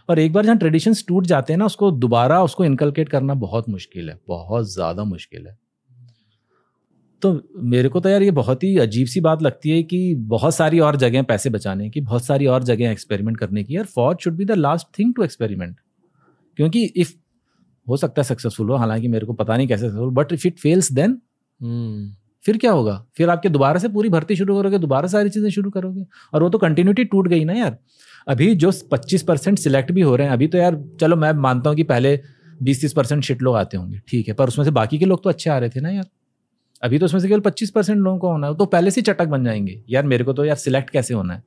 [0.08, 3.68] और एक बार जहाँ ट्रेडिशंस टूट जाते हैं ना, उसको दोबारा उसको इनकलकेट करना बहुत
[3.68, 5.56] मुश्किल है, बहुत ज़्यादा मुश्किल है।
[7.22, 10.54] तो मेरे को तो यार ये बहुत ही अजीब सी बात लगती है कि बहुत
[10.54, 14.16] सारी और जगह पैसे बचाने की, बहुत सारी और जगह एक्सपेरिमेंट करने की यार for
[14.20, 15.76] should be the last thing to experiment
[16.58, 17.12] क्योंकि इफ़
[17.86, 20.58] हो सकता है सक्सेसफुल हो, हालाँकि मेरे को पता नहीं कैसे successful but if it
[20.58, 21.20] fails then
[22.44, 22.94] फिर क्या होगा?
[23.16, 26.48] फिर आपके दोबारा से पूरी भर्ती शुरू करोगे, दोबारा सारी चीज़ें शुरू करोगे। और वो
[26.48, 27.76] तो कंटिन्यूटी टूट गई ना यार।
[28.26, 31.70] अभी जो पच्चीस परसेंट सिलेक्ट भी हो रहे हैं, अभी तो यार, चलो मैं मानता
[31.70, 32.18] हूँ कि पहले
[32.62, 35.22] बीस तीस परसेंट शिट लोग आते होंगे, ठीक है, पर उसमें से बाकी के लोग
[35.24, 36.04] तो अच्छे आ रहे थे ना यार।
[36.82, 39.26] अभी तो उसमें से केवल पच्चीस परसेंट लोगों को होना है तो पहले से चटक
[39.26, 41.42] बन जाएँगे। यार मेरे को तो यार सिलेक्ट कैसे होना है?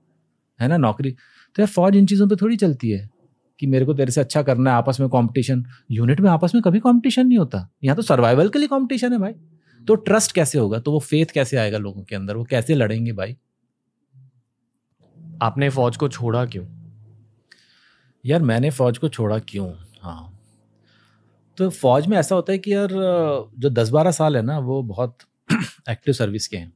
[0.60, 1.12] है ना नौकरी?
[1.12, 3.10] तो यार फौज इन चीज़ों पर थोड़ी चलती है
[3.60, 6.62] कि मेरे को तेरे से अच्छा करना है, आपस में कंपटीशन यूनिट में आपस में
[6.63, 9.34] कभी कॉम्पिटिशन नहीं होता। यहाँ तो सर्वाइवल के लिए कंपटीशन है भाई।
[9.88, 10.80] तो ट्रस्ट कैसे होगा?
[10.80, 12.36] तो वो फेथ कैसे आएगा लोगों के अंदर?
[12.36, 13.36] वो कैसे लड़ेंगे भाई?
[15.41, 16.65] आपने फौज को छोड़ा क्यों?
[18.24, 19.71] यार मैंने फौज को छोड़ा क्यों?
[20.02, 20.32] हाँ।
[21.58, 22.89] तो फौज में ऐसा होता है कि यार
[23.60, 25.17] जो दस बारह साल है ना वो बहुत
[25.89, 26.71] एक्टिव सर्विस के हैं।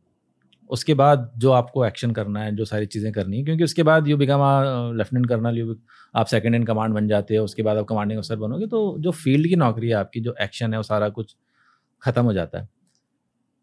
[0.70, 4.08] उसके बाद जो आपको एक्शन करना है जो सारी चीज़ें करनी है क्योंकि उसके बाद
[4.08, 4.42] you become
[4.98, 5.76] lieutenant colonel you
[6.16, 9.12] आप सेकंड इन कमांड बन जाते हो उसके बाद आप कमांडिंग अफसर बनोगे तो जो
[9.14, 11.36] फ़ील्ड की नौकरी है आपकी जो एक्शन है वो सारा कुछ
[12.02, 12.70] ख़त्म हो जाता है।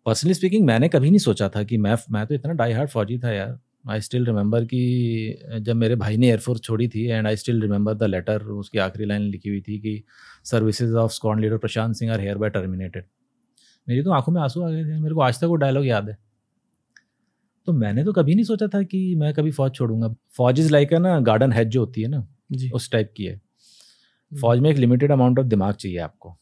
[0.07, 3.19] पर्सनली स्पीकिंग मैंने कभी नहीं सोचा था कि मैं मैं तो इतना डाई हार्ड फौजी
[3.19, 3.59] था यार।
[3.91, 7.95] आई स्टिल रिमेंबर कि जब मेरे भाई ने एयरफोर्स छोड़ी थी and I still remember
[7.95, 10.03] the letter उसकी आखिरी लाइन लिखी हुई थी कि
[10.45, 13.05] services of squadron leader Prashant Singh are hereby terminated
[13.89, 16.09] मेरी तो आँखों में आँसू आ गए थे। मेरे को आज तक वो डायलॉग याद
[16.09, 16.17] है।
[17.67, 20.93] तो मैंने तो कभी नहीं सोचा था कि मैं कभी फौज छोड़ूँगा। फौज इज़ लाइक
[20.93, 24.59] है ना गार्डन हेड जो होती है ना जी। उस टाइप की है। हम्म। फौज
[24.59, 26.37] में एक लिमिटेड अमाउंट ऑफ़ दिमाग चाहिए आपको।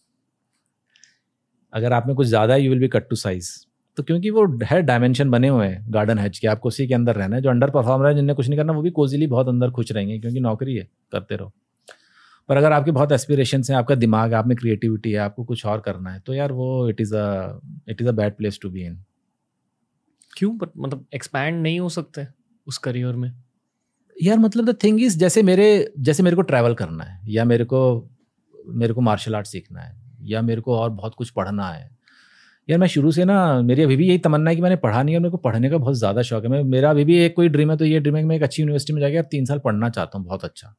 [1.74, 3.50] अगर आप में कुछ ज़्यादा है you will be cut to size
[3.96, 7.16] तो क्योंकि वो है डायमेंशन बने हुए हैं गार्डन हैच के आपको उसी के अंदर
[7.16, 9.70] रहना है। जो अंडर परफॉर्मर है जिन्हें कुछ नहीं करना वो भी कोजिली बहुत अंदर
[9.70, 11.52] खुश रहेंगे क्योंकि नौकरी है करते रहो।
[12.48, 15.80] पर अगर आपके बहुत एस्पिरेशन हैं आपका दिमाग आप में क्रिएटिविटी है आपको कुछ और
[15.80, 17.58] करना है तो यार वो it is a
[17.88, 18.98] it is a bad place to be in
[20.30, 20.52] क्यों?
[20.52, 22.26] मतलब एक्सपैंड नहीं हो सकते
[22.66, 23.30] उस करियर में।
[24.16, 27.64] यार मतलब द थिंग इज़ जैसे मेरे जैसे मेरे को ट्रैवल करना है या मेरे
[27.64, 27.80] को
[28.54, 31.88] मेरे को मार्शल आर्ट सीखना है या मेरे को और बहुत कुछ पढ़ना है।
[32.68, 35.14] यार मैं शुरू से ना, मेरी अभी भी यही तमन्ना है कि मैंने पढ़ा नहीं
[35.14, 37.48] है मेरे को पढ़ने का बहुत ज़्यादा शौक है। मैं, मेरा अभी भी एक कोई
[37.48, 39.58] ड्रीम है तो ये ड्रीम है कि मैं एक अच्छी यूनिवर्सिटी में जाकर तीन साल
[39.58, 40.74] पढ़ना चाहता हूँ, बहुत अच्छा।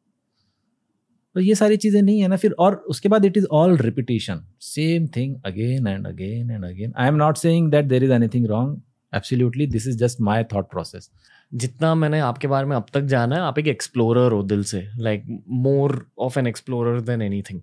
[1.35, 4.41] तो ये सारी चीज़ें नहीं है ना, फिर और उसके बाद it is all repetition
[4.63, 8.45] same thing again and again and again I am not saying that there is anything
[8.47, 8.81] wrong
[9.13, 11.09] absolutely this is just my thought process
[11.51, 14.85] जितना मैंने आपके बारे में अब तक जाना है, आप एक एक्सप्लोरर हो दिल से
[14.99, 17.61] like more of an explorer than anything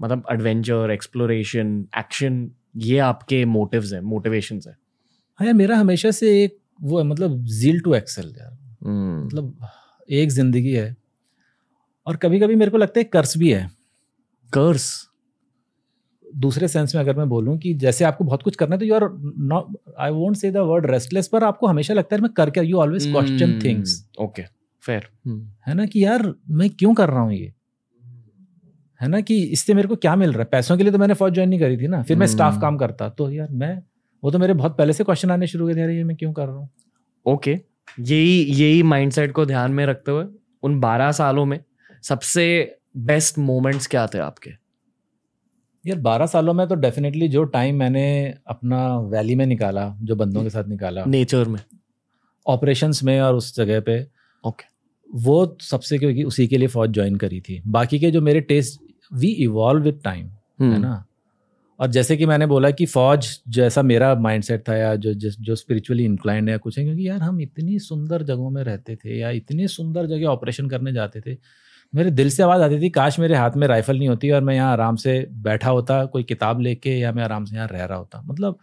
[0.00, 4.76] मतलब एडवेंचर एक्सप्लोरेशन एक्शन ये आपके मोटिव्स हैं मोटिवेशंस है।
[5.38, 9.26] हाँ यार मेरा हमेशा से एक वो है मतलब जील टू एक्सेल यार। hmm.
[9.26, 9.68] मतलब
[10.10, 10.94] एक ज़िंदगी है
[12.06, 13.70] और कभी कभी मेरे को लगता है कर्स भी है।
[14.52, 15.08] कर्स
[16.36, 18.94] दूसरे सेंस में अगर मैं बोलूँ कि जैसे आपको बहुत कुछ करना है तो you
[18.94, 22.60] are not I won't say the word restless पर आपको हमेशा लगता है मैं करके
[22.60, 24.42] you always question things okay
[24.82, 25.08] fair
[25.66, 27.52] है ना कि यार मैं क्यों कर रहा हूँ ये?
[29.00, 30.44] है ना कि इससे मेरे को क्या मिल रहा है?
[30.44, 32.62] पैसों के लिए तो मैंने फौज ज्वाइन नहीं करी थी ना। फिर मैं स्टाफ hmm.
[32.62, 33.82] काम करता। तो यार मैं
[34.24, 36.32] वो तो मेरे बहुत पहले से क्वेश्चन आने शुरू हो गए थे ये मैं क्यों
[36.32, 36.68] कर रहा हूँ?
[37.26, 38.08] Okay okay.
[38.10, 40.24] यही यही माइंडसेट को ध्यान में रखते हुए
[40.62, 41.60] उन बारह सालों में
[42.02, 44.50] सबसे बेस्ट मोमेंट्स क्या थे आपके?
[45.86, 50.42] यार बारह सालों में तो डेफिनेटली जो टाइम मैंने अपना वैली में निकाला जो बंदों
[50.42, 51.60] के साथ निकाला। नेचर में।
[52.46, 54.70] ऑपरेशंस में और उस जगह पे ओके okay.
[55.10, 58.80] वो सबसे क्योंकि उसी के लिए फौज ज्वाइन करी थी। बाकी के जो मेरे taste
[59.10, 60.26] we evolve with time
[60.62, 61.02] है ना?
[61.80, 66.04] और जैसे कि मैंने बोला कि फौज जैसा मेरा माइंडसेट था या जो जो स्पिरिचुअली
[66.04, 69.68] इंक्लाइंड है कुछ है क्योंकि यार हम इतनी सुंदर जगहों में रहते थे या इतनी
[69.68, 71.36] सुंदर जगह ऑपरेशन करने जाते थे
[71.92, 74.54] मेरे दिल से आवाज़ आती थी काश मेरे हाथ में राइफल नहीं होती और मैं
[74.54, 77.98] यहाँ आराम से बैठा होता कोई किताब लेके या मैं आराम से यहाँ रह रहा
[77.98, 78.58] होता। मतलब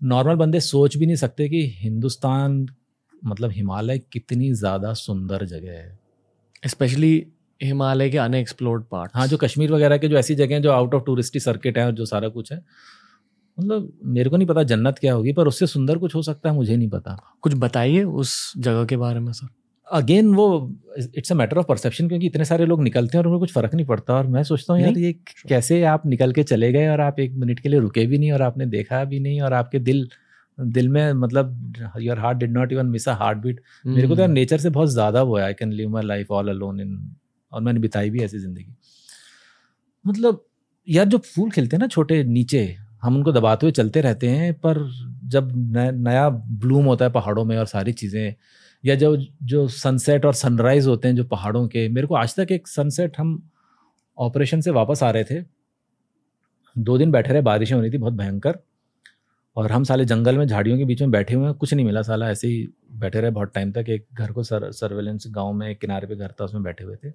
[0.00, 2.66] नॉर्मल बंदे सोच भी नहीं सकते कि हिंदुस्तान
[3.22, 5.98] मतलब हिमालय कितनी ज़्यादा सुंदर जगह है।
[6.64, 7.26] स्पेशली
[7.64, 10.94] हिमालय के अनएक्सप्लोर्ड पार्ट हाँ जो कश्मीर वगैरह के जो ऐसी जगह हैं जो आउट
[10.94, 12.62] ऑफ़ टूरिस्टी सर्किट है और जो सारा कुछ है
[13.58, 16.54] मतलब मेरे को नहीं पता जन्नत क्या होगी पर उससे सुंदर कुछ हो सकता है
[16.54, 19.48] मुझे नहीं पता। कुछ बताइए उस जगह के बारे में सर।
[19.88, 20.46] अगेन वो
[21.16, 23.74] it's a matter of perception क्योंकि इतने सारे लोग निकलते हैं और उनको कुछ फ़र्क
[23.74, 25.12] नहीं पड़ता और मैं सोचता हूँ यार ये
[25.48, 28.32] कैसे आप निकल के चले गए और आप एक मिनट के लिए रुके भी नहीं
[28.32, 30.08] और आपने देखा भी नहीं और आपके दिल
[30.58, 34.30] दिल में मतलब your heart did not even miss a heartbeat मेरे को तो यार
[34.30, 36.96] नेचर से बहुत ज़्यादा वो है I can live my life all alone in
[37.54, 38.74] और मैंने बिताई भी ऐसी ज़िंदगी।
[40.04, 40.44] मतलब
[40.88, 42.64] यार जो फूल खिलते हैं ना छोटे नीचे,
[43.02, 44.78] हम उनको दबाते हुए चलते रहते हैं, पर
[45.26, 45.52] जब
[45.98, 48.34] नया ब्लूम होता है पहाड़ों में और सारी चीज़ें,
[48.84, 52.52] या जो जो सनसेट और सनराइज होते हैं जो पहाड़ों के, मेरे को आज तक
[52.52, 53.42] एक सनसेट हम
[54.18, 55.40] ऑपरेशन से वापस आ रहे थे।
[56.76, 58.58] दो दिन बैठे रहे, बारिशें हो रही थी, बहुत भयंकर,
[59.56, 62.02] और हम साले जंगल में, झाड़ियों के बीच में बैठे हुए हैं, कुछ नहीं मिला
[62.02, 65.74] साला, ऐसे ही बैठे रहे बहुत टाइम तक, एक घर को सर सर्वेलेंस गाँव में
[65.76, 67.10] किनारे पे घर था, उसमें बैठे हुए थे।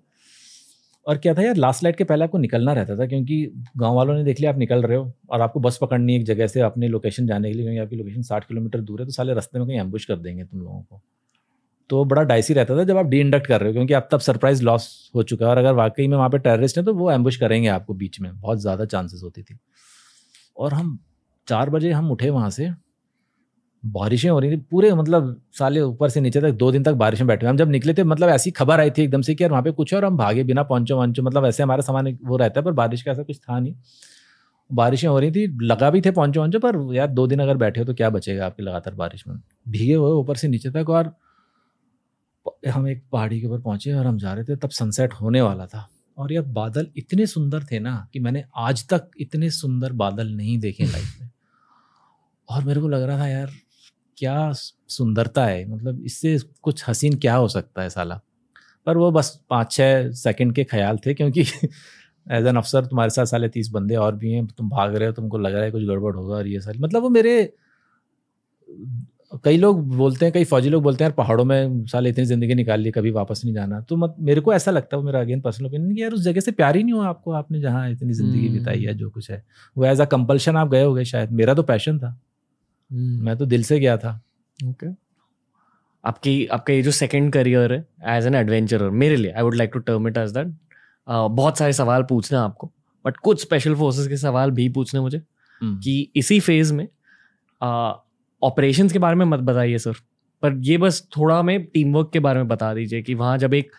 [1.10, 4.16] और क्या था यार लास्ट लाइट के पहले आपको निकलना रहता था, क्योंकि गाँव वालों
[4.16, 6.62] ने देख लिया, आप निकल रहे हो, और आपको बस पकड़नी है एक जगह से
[6.62, 9.60] अपनी लोकेशन जाने के लिए, क्योंकि आपकी लोकेशन साठ किलोमीटर दूर है तो साले रास्ते
[9.60, 11.02] में कहीं एम्बुश कर देंगे तुम लोगों को।
[11.90, 14.20] तो बड़ा डाइसी रहता था जब आप डी इंडक्ट कर रहे हो, क्योंकि अब तब
[14.20, 17.10] सरप्राइज़ लॉस हो चुका है, और अगर वाकई में वहाँ पे टेररिस्ट हैं तो वो
[17.12, 19.58] एम्बुश करेंगे आपको बीच में, बहुत ज़्यादा चांसेस होती थी।
[20.58, 20.98] और हम
[21.48, 22.70] चार बजे हम उठे वहाँ से
[23.84, 27.20] बारिशें हो रही थी, पूरे मतलब साले ऊपर से नीचे तक, दो दिन तक बारिश
[27.20, 29.52] में बैठे हम जब निकले थे मतलब ऐसी खबर आई थी एकदम से कि यार
[29.52, 32.38] वहाँ पे कुछ है और हम भागे बिना पहुंचो वंचो मतलब ऐसे हमारा सामान वो
[32.38, 33.76] रहता है, पर बारिश का ऐसा कुछ था नहीं।
[34.70, 37.80] बारिशें हो रही थी, लगा भी थे पहुंचो वंचो पर यार दो दिन अगर बैठे
[37.80, 39.36] हो तो क्या बचेगा आपकी लगातार बारिश में?
[39.70, 41.14] भीगे हुए ऊपर से नीचे तक और
[42.70, 45.66] हम एक पहाड़ी के ऊपर पहुँचे और हम जा रहे थे, तब सनसेट होने वाला
[45.66, 45.88] था।
[46.18, 50.58] और यह बादल इतने सुंदर थे ना कि मैंने आज तक इतने सुंदर बादल नहीं
[50.60, 51.30] देखे लाइफ में।
[52.50, 53.50] और मेरे को लग रहा था यार
[54.20, 55.66] क्या सुंदरता है?
[55.68, 58.20] मतलब इससे कुछ हसीन क्या हो सकता है साला?
[58.88, 61.42] पर वो बस पाँच छः सेकंड के ख्याल थे क्योंकि
[62.28, 65.14] एज एन अफसर तुम्हारे साथ साले तीस बंदे और भी हैं तुम भाग रहे हो
[65.14, 67.54] तुमको लग रहा है कुछ गड़बड़ होगा और ये सारी। मतलब वो मेरे
[69.44, 72.56] कई लोग बोलते हैं कई फौजी लोग बोलते हैं यार पहाड़ों में साल इतनी ज़िंदगी
[72.56, 75.42] निकाल ली कभी वापस नहीं जाना। तो मत मेरे को ऐसा लगता है मेरा अगेन
[75.42, 78.14] पर्सनल ओपिनियन कि यार उस जगह से प्यार ही नहीं हुआ आपको आपने जहाँ इतनी
[78.14, 79.44] ज़िंदगी हम्म। बिताई है जो कुछ है।
[79.76, 82.18] वो एज अ कंपल्शन आप गए हो गए शायद मेरा तो पैशन था। हम्म।
[82.92, 84.20] मैं तो दिल से गया था।
[84.60, 84.88] ओके
[86.04, 87.86] आपकी आपका ये जो सेकेंड करियर है
[88.18, 90.54] एज एन एडवेंचरर मेरे लिए I would like to term it as that
[91.08, 92.72] बहुत सारे सवाल पूछने आपको
[93.06, 95.18] बट कुछ स्पेशल फोर्सेस के सवाल भी पूछने मुझे
[95.62, 96.88] हम्म। कि इसी फ़ेज़ में
[98.42, 99.96] ऑपरेशंस के बारे में मत बताइए सर
[100.44, 103.54] पर ये बस थोड़ा हमें टीम वर्क के बारे में बता दीजिए कि वहाँ जब
[103.54, 103.72] एक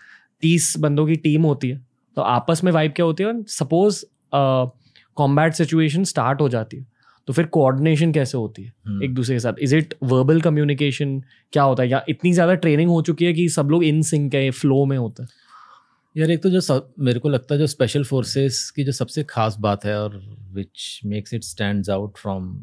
[0.43, 1.81] तीस बंदों की टीम होती है
[2.17, 3.43] तो आपस में वाइब क्या होती है?
[3.43, 4.05] सपोज़
[5.17, 6.87] कॉम्बैट सिचुएशन स्टार्ट हो जाती है
[7.29, 9.53] तो फिर कोऑर्डिनेशन कैसे होती है हम्म। एक दूसरे के साथ?
[9.61, 11.89] इज़ इट वर्बल कम्युनिकेशन क्या होता है?
[11.89, 14.97] या इतनी ज़्यादा ट्रेनिंग हो चुकी है कि सब लोग इन सिंक है फ्लो में
[14.99, 15.29] होता है?
[16.17, 19.23] यार एक तो जो सब, मेरे को लगता है जो स्पेशल फोर्सेस की जो सबसे
[19.25, 20.21] खास बात है और
[20.53, 22.55] which makes it stand out from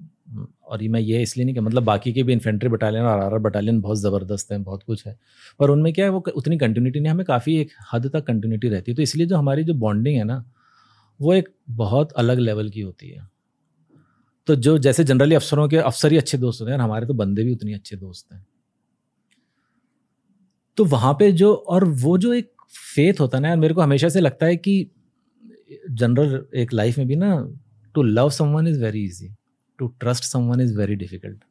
[0.66, 3.38] और ये मैं ये इसलिए नहीं कि मतलब बाकी के भी इन्फेंट्री बटालियन और आर
[3.40, 5.18] बटालियन बहुत ज़बरदस्त हैं बहुत कुछ है।
[5.60, 8.92] पर उनमें क्या है वो उतनी कंटिन्यूटी नहीं हमें काफ़ी एक हद तक कंटिन्यूटी रहती
[8.92, 10.44] है। तो इसलिए जो हमारी जो बॉन्डिंग है ना
[11.20, 13.28] वो एक बहुत अलग लेवल की होती है।
[14.48, 17.44] तो जो जैसे जनरली अफसरों के अफसर ही अच्छे दोस्त होते हैं हमारे तो बंदे
[17.44, 18.46] भी उतने अच्छे दोस्त हैं।
[20.78, 22.52] तो वहाँ पे जो और वो जो एक
[22.96, 24.92] फेथ होता है ना मेरे को हमेशा से लगता है कि
[25.92, 27.50] जनरल एक लाइफ में भी ना
[27.96, 29.30] to love someone is very easy
[29.80, 31.44] to trust someone is very difficult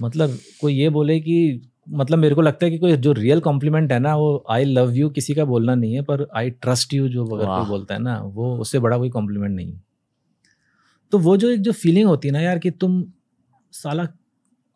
[0.00, 3.92] मतलब कोई ये बोले कि मतलब मेरे को लगता है कि कोई जो रियल कॉम्प्लीमेंट
[3.92, 7.08] है ना वो आई लव यू किसी का बोलना नहीं है पर आई ट्रस्ट यू
[7.08, 9.89] जो कोई बोलता है ना वो उससे बड़ा कोई कॉम्प्लीमेंट नहीं है।
[11.12, 13.12] तो वो जो एक जो फीलिंग होती है ना यार कि तुम
[13.72, 14.08] साला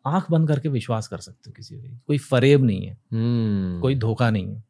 [0.05, 3.95] आँख बंद करके विश्वास कर सकते हो किसी पे कोई फरेब नहीं है। हम्म। कोई
[3.95, 4.63] धोखा नहीं है।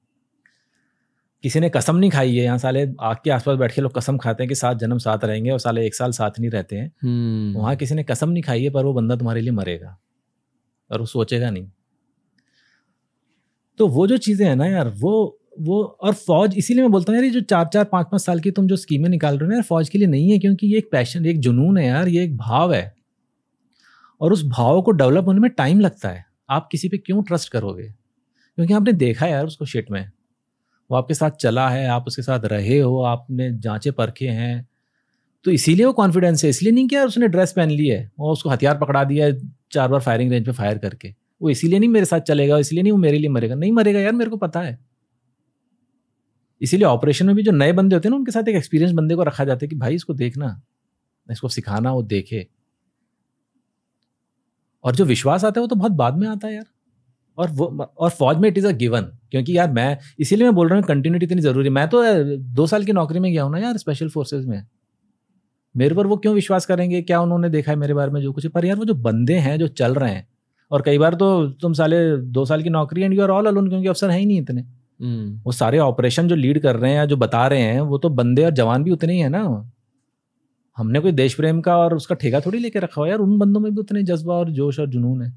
[1.43, 4.17] किसी ने कसम नहीं खाई है। यहाँ साले आग के आसपास बैठ के लोग कसम
[4.17, 6.91] खाते हैं कि सात जन्म साथ रहेंगे और साले एक साल साथ नहीं रहते हैं।
[7.03, 9.97] हम्म। वहाँ किसी ने कसम नहीं खाई है पर वो बंदा तुम्हारे लिए मरेगा।
[10.91, 11.71] और वो सोचेगा नहीं।
[13.77, 17.17] तो वो जो चीज़ें हैं ना यार वो वो, और फौज, इसीलिए मैं बोलता हूँ,
[17.17, 19.49] यार, ये जो चार चार, पाँच पाँच साल की तुम जो स्कीमें निकाल रहे हो
[19.49, 22.07] ना, यार, फौज के लिए नहीं है, क्योंकि ये एक पैशन एक जुनून है यार,
[22.07, 22.95] ये एक भाव है।
[24.21, 27.51] और उस भाव को डेवलप होने में टाइम लगता है। आप किसी पे क्यों ट्रस्ट
[27.51, 27.83] करोगे?
[28.55, 30.11] क्योंकि आपने देखा है यार उसको शिट में।
[30.91, 34.67] वो आपके साथ चला है, आप उसके साथ रहे हो, आपने जांचे परखे हैं।
[35.43, 38.31] तो इसीलिए वो कॉन्फिडेंस है, इसलिए नहीं कि यार उसने ड्रेस पहन ली है, और
[38.33, 39.37] उसको हथियार पकड़ा दिया है
[39.71, 42.91] चार बार फायरिंग रेंज पे फायर करके। वो इसीलिए नहीं मेरे साथ चलेगा, इसलिए नहीं
[42.91, 44.94] वो मेरे लिए मरेगा। नहीं मरेगा यार, मेरे को पता है।
[46.61, 49.15] इसीलिए ऑपरेशन में भी जो नए बंदे होते हैं ना, उनके साथ एक एक्सपीरियंस बंदे
[49.15, 50.61] को रखा जाता है कि भाई इसको देखना
[51.27, 52.45] इसको सिखाना, वो देखे।
[54.83, 56.65] और जो विश्वास आता है, वो तो बहुत बाद में आता है यार।
[57.37, 57.65] और वो,
[57.97, 59.01] और फौज में इट इज़ अ गिवन
[59.31, 62.03] क्योंकि यार मैं, इसीलिए मैं बोल रहा हूँ कंटिन्यूटी इतनी ज़रूरी है। मैं तो
[62.55, 64.61] दो साल की नौकरी में गया हूँ ना यार स्पेशल फोर्सेज में।
[65.75, 67.01] मेरे पर वो क्यों विश्वास करेंगे?
[67.01, 68.49] क्या उन्होंने देखा है मेरे बारे में जो कुछ है?
[68.51, 70.27] पर यार वो जो बंदे हैं, जो चल रहे हैं,
[70.71, 73.69] और कई बार तो तुम साले दो साल की नौकरी and you are all alone
[73.69, 74.65] क्योंकि अफसर है ही नहीं इतने।
[75.01, 78.09] वो सारे ऑपरेशन जो लीड कर रहे हैं या जो बता रहे हैं, वो तो
[78.09, 79.71] बंदे और जवान भी उतने ही है ना।
[80.77, 83.19] हमने कोई देश प्रेम का और उसका ठेका थोड़ी लेके रखा हुआ यार?
[83.19, 85.29] उन बंदों में भी उतने जज्बा और जोश और जुनून है।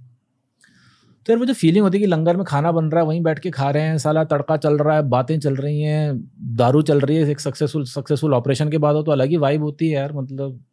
[1.26, 3.22] तो यार वो जो फीलिंग होती है कि लंगर में खाना बन रहा है, वहीं
[3.22, 6.82] बैठ के खा रहे हैं, साला तड़का चल रहा है, बातें चल रही हैं, दारू
[6.82, 9.88] चल रही है, एक सक्सेसफुल सक्सेसफुल ऑपरेशन के बाद हो तो अलग ही वाइब होती
[9.88, 10.64] है यार मतलब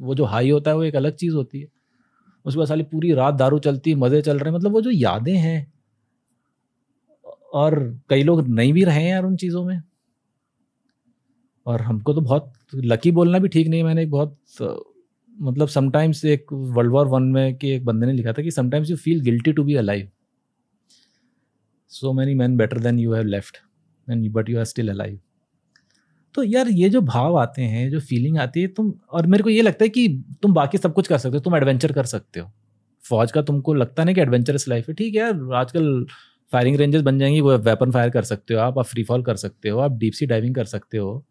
[0.00, 1.66] वो जो हाई होता है वो एक अलग चीज़ होती है।
[2.44, 4.90] उसके बाद साली पूरी रात दारू चलती है मज़े चल रहे हैं मतलब वो जो
[4.90, 5.72] यादें हैं
[7.52, 7.78] और
[8.10, 9.80] कई लोग नहीं भी रहे हैं यार उन चीज़ों में।
[11.66, 14.38] और हमको तो बहुत लकी बोलना भी ठीक नहीं मैंने एक बहुत
[15.40, 18.90] मतलब समटाइम्स एक वर्ल्ड वॉर वन में कि एक बंदे ने लिखा था कि sometimes
[18.90, 20.10] you feel guilty to be alive
[21.92, 23.56] so many man better than you have left
[24.08, 25.18] and but you are still alive
[26.34, 29.50] तो यार ये जो भाव आते हैं, जो फीलिंग आती है, तुम, और मेरे को
[29.50, 30.08] ये लगता है कि
[30.42, 32.50] तुम बाकी सब कुछ कर सकते हो, तुम एडवेंचर कर सकते हो।
[33.04, 36.06] फौज का तुमको लगता नहीं कि एडवेंचरस लाइफ है। ठीक है यार, आजकल
[36.52, 39.36] फायरिंग रेंजेस बन जाएँगी, वो वेपन फायर कर सकते हो आप आप फ्री फॉल कर
[39.36, 41.24] सकते हो, आप डीप सी डाइविंग कर सकते हो।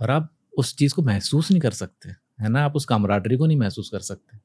[0.00, 2.08] और आप उस चीज़ को महसूस नहीं कर सकते,
[2.40, 2.64] है ना?
[2.64, 4.38] आप उस कामराडरी को नहीं महसूस कर सकते।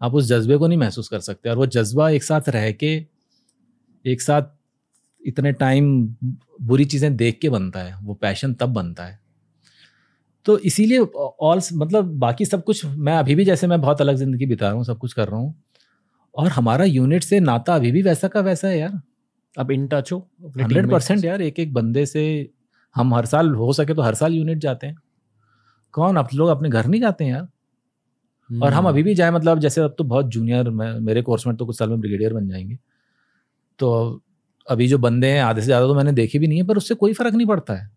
[0.00, 2.94] आप उस जज्बे को नहीं महसूस कर सकते, और वो जज्बा एक साथ रह के,
[4.04, 4.42] एक साथ
[5.22, 5.92] इतने टाइम
[6.62, 9.20] बुरी चीज़ें देख के बनता है, वो पैशन तब बनता है।
[10.46, 14.46] तो इसीलिए ऑल मतलब बाकी सब कुछ मैं अभी भी जैसे मैं बहुत अलग ज़िंदगी
[14.46, 15.54] बिता रहा हूँ, सब कुछ कर रहा हूँ
[16.34, 19.00] और हमारा यूनिट से नाता अभी भी वैसा का वैसा है यार।
[19.56, 20.18] अब इन टच हो
[20.58, 22.24] हंड्रेड परसेंट यार एक एक बंदे से
[22.94, 24.96] हम हर साल हो सके तो हर साल यूनिट जाते हैं।
[25.94, 26.18] कौन?
[26.18, 27.48] आप लोग अपने घर नहीं जाते हैं यार।
[28.50, 31.56] और हम हम्म। अभी भी जाए मतलब जैसे अब तो बहुत जूनियर मेरे कोर्स में
[31.56, 32.78] तो कुछ साल में ब्रिगेडियर बन जाएँगे।
[33.78, 34.22] तो
[34.66, 36.94] अभी जो बंदे हैं आधे से ज़्यादा तो मैंने देखे भी नहीं है पर उससे
[36.94, 37.90] कोई फ़र्क नहीं पड़ता है।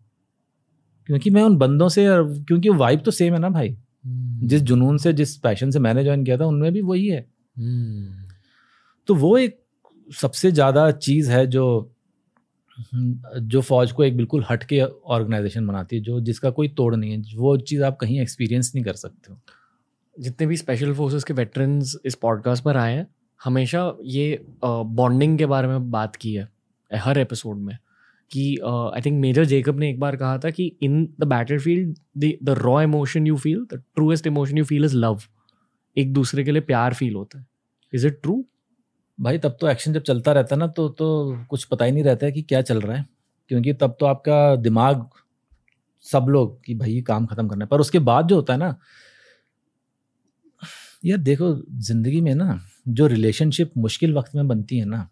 [1.08, 2.06] क्योंकि मैं उन बंदों से
[2.44, 3.70] क्योंकि वाइब तो सेम है ना भाई।
[4.04, 7.20] हम्म। जिस जुनून से जिस पैशन से मैंने ज्वाइन किया था उनमें भी वही है।
[7.56, 8.25] हम्म।
[9.08, 9.58] तो वो एक
[10.08, 11.92] सबसे ज़्यादा चीज़ है जो
[12.78, 17.12] जो फौज को एक बिल्कुल हट के ऑर्गेनाइजेशन बनाती है, जो जिसका कोई तोड़ नहीं
[17.12, 19.38] है, वो चीज़ आप कहीं एक्सपीरियंस नहीं कर सकते हो।
[20.16, 23.06] जितने भी स्पेशल फोर्सेस के वेटरन्स इस पॉडकास्ट पर आए हैं,
[23.40, 26.48] हमेशा ये बॉन्डिंग के बारे में बात की है
[26.90, 27.76] हर एपिसोड में,
[28.30, 28.56] कि
[28.94, 31.24] आई थिंक मेजर जेकब ने एक बार कहा था कि in the
[31.58, 31.96] battlefield
[32.42, 35.22] the raw emotion you feel the truest emotion you feel is love
[35.96, 37.46] एक दूसरे के लिए प्यार फील होता है।
[37.92, 38.44] इज़ इट ट्रू
[39.18, 41.06] भाई तब तो एक्शन जब चलता रहता है ना तो तो
[41.50, 43.06] कुछ पता ही नहीं रहता है कि क्या चल रहा है।
[43.50, 45.08] क्योंकि तब तो आपका दिमाग
[46.04, 48.76] सब लोग कि भाई काम खत्म करना है। पर उसके बाद जो होता है ना
[51.04, 55.08] यार देखो ज़िंदगी में ना जो रिलेशनशिप मुश्किल वक्त में बनती है ना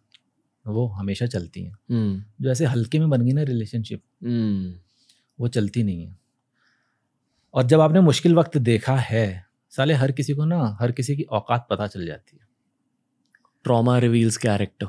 [0.66, 4.74] वो हमेशा चलती हैं। हम्म। जो ऐसे हल्के में बन गई ना रिलेशनशिप हम्म।
[5.38, 6.16] वो चलती नहीं है।
[7.54, 9.26] और जब आपने मुश्किल वक्त देखा है
[9.72, 12.43] साले हर किसी को ना हर किसी की औकात पता चल जाती है।
[13.64, 14.86] Trauma reveals character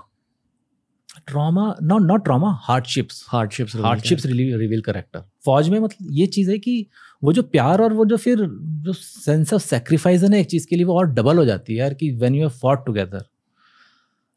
[1.28, 6.57] trauma not not trauma hardships hardships hardships reveal character फौज में मतलब ये चीज़ है
[6.57, 6.88] कि
[7.23, 8.38] वो जो प्यार और वो जो फिर
[8.84, 11.73] जो सेंस ऑफ़ सेक्रीफाइस है ना एक चीज़ के लिए वो और डबल हो जाती
[11.73, 13.26] है यार कि वेन यू फॉट टुगेदर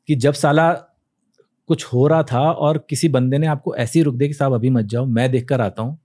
[0.07, 0.72] कि जब साला
[1.66, 4.70] कुछ हो रहा था और किसी बंदे ने आपको ऐसी रुक दिया कि साहब अभी
[4.70, 5.99] मत जाओ मैं देख कर आता हूँ।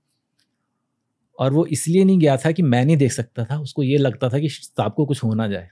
[1.38, 4.28] और वो इसलिए नहीं गया था कि मैं नहीं देख सकता था उसको ये लगता
[4.28, 5.68] था कि साहब को कुछ हो ना जाए।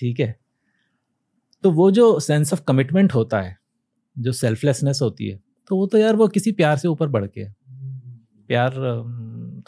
[0.00, 0.36] ठीक है?
[1.64, 3.56] तो वो जो सेंस ऑफ़ कमिटमेंट होता है,
[4.16, 5.40] जो सेल्फलेसनेस होती है
[5.70, 7.44] तो वो तो यार वो किसी प्यार से ऊपर बढ़ के
[8.48, 8.74] प्यार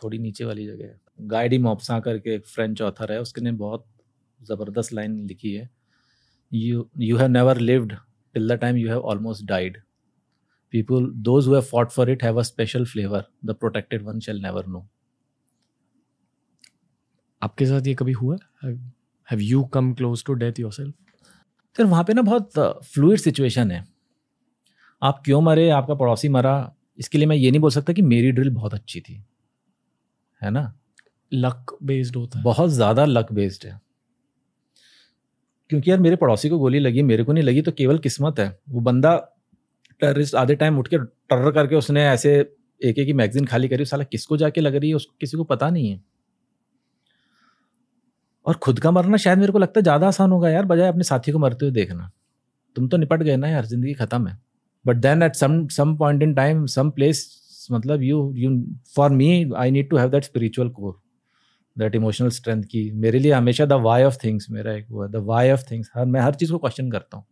[0.03, 3.84] थोड़ी नीचे वाली जगह है। गाइडी मोपसा करके एक फ्रेंच ऑथर है, उसके ने बहुत
[4.41, 5.68] ज़बरदस्त लाइन लिखी है।
[6.53, 7.93] You you have never lived
[8.34, 9.76] till the time you have almost died
[10.72, 14.66] people those who fought for it have a special flavour the protected one shall never
[14.66, 14.86] know
[17.43, 18.36] आपके साथ ये कभी हुआ?
[18.64, 20.95] Have you come close to death yourself
[21.77, 23.85] फिर वहाँ पे ना बहुत फ्लूड सिचुएशन है।
[25.03, 25.68] आप क्यों मरे?
[25.71, 29.01] आपका पड़ोसी मरा। इसके लिए मैं ये नहीं बोल सकता कि मेरी ड्रिल बहुत अच्छी
[29.01, 29.23] थी।
[30.41, 30.73] है ना?
[31.33, 33.81] लक बेस्ड होता है। बहुत ज़्यादा लक बेस्ड है।
[35.71, 38.49] क्योंकि यार मेरे पड़ोसी को गोली लगी मेरे को नहीं लगी तो केवल किस्मत है।
[38.68, 39.16] वो बंदा
[40.01, 42.35] टेररिस्ट आधे टाइम उठ के टर्र करके उसने ऐसे
[42.81, 44.97] एक एक की मैगजीन खाली करी साला किसको जाके लग रही है?
[44.97, 46.01] उसको किसी को पता नहीं है।
[48.47, 51.05] और खुद का मरना शायद मेरे को लगता है ज़्यादा आसान होगा यार, बजाय अपने
[51.05, 52.11] साथी को मरते हुए देखना।
[52.76, 54.38] तुम तो निपट गए ना यार, ज़िंदगी खत्म है।
[54.84, 58.51] But then at some some point in time some place मतलब you you
[58.95, 60.99] for me I need to have that spiritual core
[61.76, 65.11] that emotional strength की। मेरे लिए हमेशा द वाई ऑफ़ थिंग्स मेरा एक वो है
[65.11, 67.24] द वाई ऑफ़ थिंग्स हर, मैं हर चीज़ को क्वेश्चन करता हूँ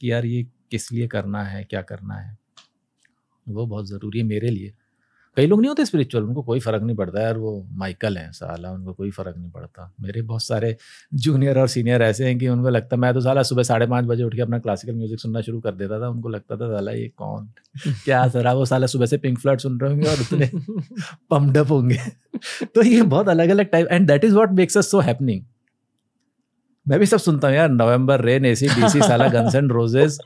[0.00, 2.38] कि यार ये किस लिए करना है, क्या करना है।
[3.46, 4.72] वो बहुत ज़रूरी है मेरे लिए।
[5.36, 8.70] कई लोग नहीं होते स्पिरिचुअल उनको कोई फ़र्क नहीं पड़ता यार वो माइकल हैं साला
[8.70, 10.76] उनको कोई फ़र्क नहीं पड़ता। मेरे बहुत सारे
[11.14, 14.24] जूनियर और सीनियर ऐसे हैं कि उनको लगता मैं तो साला सुबह साढ़े पाँच बजे
[14.24, 17.08] उठ के अपना क्लासिकल म्यूज़िक सुनना शुरू कर देता था उनको लगता था साला ये
[17.16, 17.48] कौन?
[18.04, 20.50] क्या सर वो साला सुबह से पिंक फ्लड सुन रहे होंगे और उतने
[21.30, 21.98] पम्पडअप होंगे?
[22.74, 25.44] तो ये बहुत अलग अलग type and that is what makes us so happening
[26.88, 30.18] मैं भी सब सुनता हूँ यार नवंबर रेन एसी डीसी साला गन्स एंड रोजेस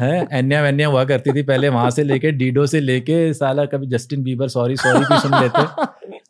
[0.00, 0.26] है?
[0.32, 4.22] एन्या वैन्या हुआ करती थी पहले वहाँ से लेके डीडो से लेके साला कभी जस्टिन
[4.22, 5.62] बीबर सॉरी सॉरी भी सुन लेते।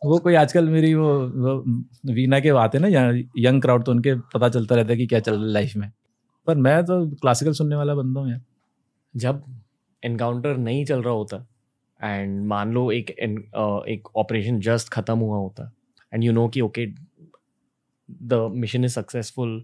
[0.05, 2.87] वो कोई आजकल मेरी वो, वो वीना के आते ना
[3.39, 5.91] यंग क्राउड तो उनके पता चलता रहता है कि क्या चल रहा है लाइफ में।
[6.47, 8.41] पर मैं तो क्लासिकल सुनने वाला बंदा हूँ यार।
[9.13, 9.43] जब
[10.03, 11.45] एनकाउंटर नहीं चल रहा होता
[12.01, 15.71] एंड मान लो एक एक ऑपरेशन जस्ट खत्म हुआ होता
[16.13, 16.85] एंड यू नो कि okay
[18.09, 19.63] the mission is successful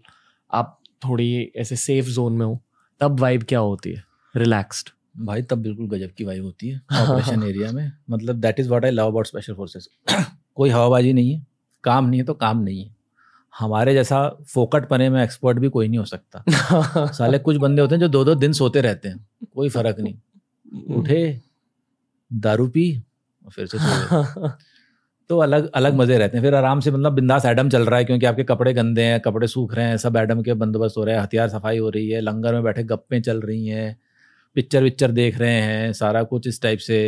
[0.51, 2.59] आप थोड़ी ऐसे सेफ़ जोन में हो
[2.99, 4.03] तब वाइब क्या होती है?
[4.35, 8.69] रिलैक्स्ड भाई तब बिल्कुल गजब की वाइब होती है ऑपरेशन एरिया में। मतलब that is
[8.69, 9.89] what I love about special forces
[10.55, 11.45] कोई हवाबाजी नहीं है।
[11.83, 12.95] काम नहीं है तो काम नहीं है।
[13.59, 16.43] हमारे जैसा फोकट पने में एक्सपर्ट भी कोई नहीं हो सकता।
[17.11, 20.15] साले कुछ बंदे होते हैं जो दो दो दिन सोते रहते हैं। कोई फ़र्क नहीं।
[20.95, 21.41] उठे
[22.33, 23.03] दारू पी
[23.45, 24.47] और फिर से सो
[25.29, 28.05] तो अलग अलग मज़े रहते हैं फिर आराम से मतलब बिंदास एडम चल रहा है
[28.05, 31.15] क्योंकि आपके कपड़े गंदे हैं कपड़े सूख रहे हैं सब एडम के बंदोबस्त हो रहे
[31.15, 33.97] हैं हथियार सफ़ाई हो रही है लंगर में बैठे गप्पे चल रही हैं
[34.55, 36.99] पिक्चर विक्चर देख रहे हैं सारा कुछ इस टाइप से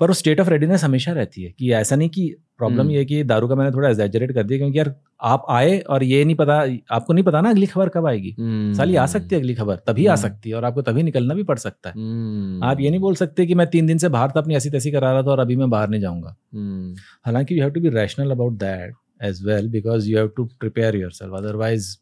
[0.00, 2.98] पर वो स्टेट ऑफ़ रेडीनेस हमेशा रहती है कि ऐसा नहीं कि प्रॉब्लम हम्म। ये
[2.98, 6.24] है कि दारू का मैंने थोड़ा एग्जैजरेट कर दिया क्योंकि यार आप आए और ये
[6.24, 6.54] नहीं पता
[6.90, 8.34] आपको नहीं पता ना अगली खबर कब आएगी
[8.76, 11.34] साली आ सकती है अगली खबर तभी आ हम्म। सकती है और आपको तभी निकलना
[11.34, 14.08] भी पड़ सकता है हम्म। आप ये नहीं बोल सकते कि मैं तीन दिन से
[14.08, 16.94] बाहर था अपनी ऐसी तैसी करा रहा था और अभी मैं बाहर नहीं जाऊँगा हम्म।
[17.26, 20.96] हालाँकि you have to be rational about that as well because you have to prepare
[21.12, 21.96] yourself otherwise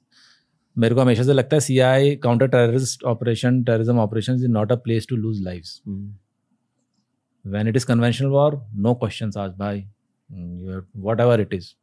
[0.76, 4.72] मेरे को हमेशा से लगता है see I counter terrorist operation terrorism operation is not
[4.72, 7.68] a place to lose life hmm.
[7.68, 9.76] It is conventional war no question bhai
[10.30, 11.74] you have whatever it is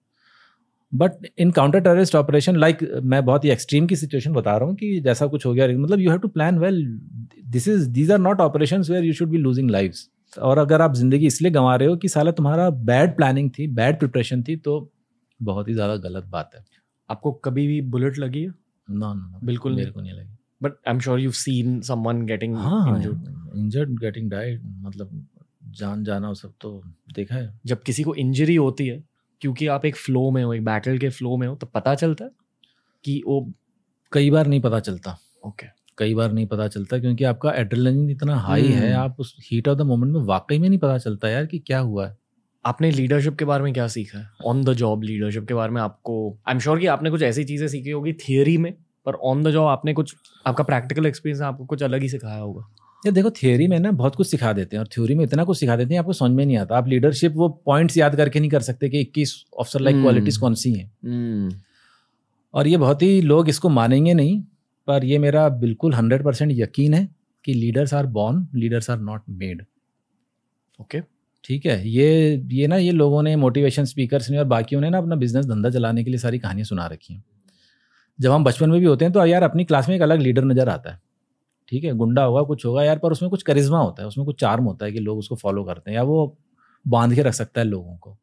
[0.92, 4.76] but in counter terrorist operation like मैं बहुत ही extreme की situation बता रहा हूँ
[4.76, 6.84] कि जैसा कुछ हो गया मतलब you have to plan well
[7.48, 10.94] this is these are not operation where you should be losing lives और अगर आप
[10.96, 14.76] ज़िंदगी इसलिए गंवा रहे हो कि साला तुम्हारा बैड प्लानिंग थी बैड प्रिपरेशन थी तो
[15.40, 16.64] बहुत ही ज़्यादा गलत बात है।
[17.10, 18.54] आपको कभी भी बुलेट लगी है?
[18.88, 22.56] नो नो बिल्कुल मेरे को नहीं लगी। But I am sure you seen someone getting
[22.56, 25.26] injured injured getting died मतलब
[25.80, 26.82] जान जाना वो सब तो
[27.16, 29.04] देखा है। जब किसी को इंजरी होती है
[29.42, 32.26] क्योंकि आप एक फ्लो में हो एक बैटल के फ्लो में हो तो पता चलता
[32.26, 32.32] है
[33.04, 33.46] कि वो
[34.12, 35.82] कई बार नहीं पता चलता ओके okay.
[35.98, 39.68] कई बार नहीं पता चलता क्योंकि आपका एड्रेनलिन इतना हाई है हम्म। आप उस हीट
[39.68, 42.18] ऑफ़ द मोमेंट में वाकई में नहीं पता चलता यार कि क्या हुआ है
[42.66, 45.82] आपने लीडरशिप के बारे में क्या सीखा है ऑन द जॉब लीडरशिप के बारे में
[45.82, 46.16] आपको
[46.48, 48.74] आई एम श्योर कि आपने कुछ ऐसी चीज़ें सीखी होगी थियोरी में
[49.06, 50.16] पर ऑन द जॉब आपने कुछ
[50.46, 52.68] आपका प्रैक्टिकल एक्सपीरियंस आपको कुछ अलग ही सिखाया होगा
[53.04, 55.58] यार देखो थियोरी में ना बहुत कुछ सिखा देते हैं और थ्योरी में इतना कुछ
[55.60, 58.50] सिखा देते हैं आपको समझ में नहीं आता। आप लीडरशिप वो पॉइंट्स याद करके नहीं
[58.50, 61.50] कर सकते कि 21 ऑफिसर लाइक हम्म। क्वालिटीज कौन सी हैं।
[62.54, 64.42] और ये बहुत ही लोग इसको मानेंगे नहीं
[64.88, 67.08] पर ये मेरा बिल्कुल हंड्रेड परसेंट यकीन है
[67.46, 69.66] कि leaders are born leaders are not made
[70.80, 71.02] okay
[71.44, 74.98] ठीक है ये ये ना ये लोगों ने मोटिवेशन स्पीकर्स ने और बाकियों ने ना
[74.98, 77.24] अपना बिज़नेस धंधा चलाने के लिए सारी कहानियाँ सुना रखी हैं।
[78.20, 80.44] जब हम बचपन में भी होते हैं तो यार अपनी क्लास में एक अलग लीडर
[80.44, 81.00] नज़र आता है।
[81.72, 84.40] ठीक है गुंडा होगा कुछ होगा यार पर उसमें कुछ करिश्मा होता है उसमें कुछ
[84.40, 86.38] चार्म होता है कि लोग उसको फॉलो करते हैं या वो
[86.88, 88.18] बाँध के रख सकता है लोगों को।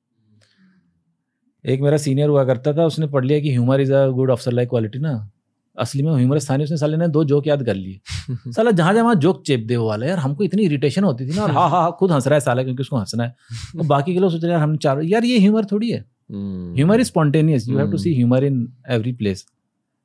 [1.65, 4.53] एक मेरा सीनियर हुआ करता था उसने पढ़ लिया कि humour is a good officer
[4.53, 5.31] like quality ना।
[5.77, 8.01] असली में ह्यूमरस था नहीं उसने साले ने दो जोक याद कर लिए।
[8.53, 11.43] साला जहाँ जहाँ जोक चेप दे वो वाला यार हमको इतनी इरिटेशन होती थी ना
[11.43, 13.35] और हाँ हाँ हाँ खुद हंस रहा है साला क्योंकि उसको हंसना है।
[13.81, 16.05] और बाकी के लोग सोच रहे हैं यार हम चार यार ये ह्यूमर थोड़ी है।
[16.31, 19.47] Humour is spontaneous you have to see humour in every place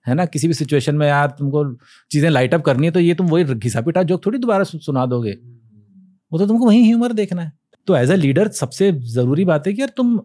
[0.06, 0.26] है ना?
[0.26, 1.64] किसी भी सिचुएशन में यार तुमको
[2.12, 5.06] चीज़ें लाइट अप करनी है तो ये तुम वही घिसा पिटा जोक थोड़ी दोबारा सुना
[5.06, 5.32] दोगे।
[6.32, 7.52] वो तो तुमको वही ह्यूमर देखना है।
[7.88, 10.20] तो एज अ लीडर सबसे ज़रूरी बात है कि यार तुम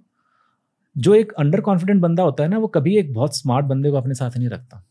[0.97, 3.97] जो एक अंडर कॉन्फिडेंट बंदा होता है ना वो कभी एक बहुत स्मार्ट बंदे को
[3.97, 4.85] अपने साथ नहीं रखता।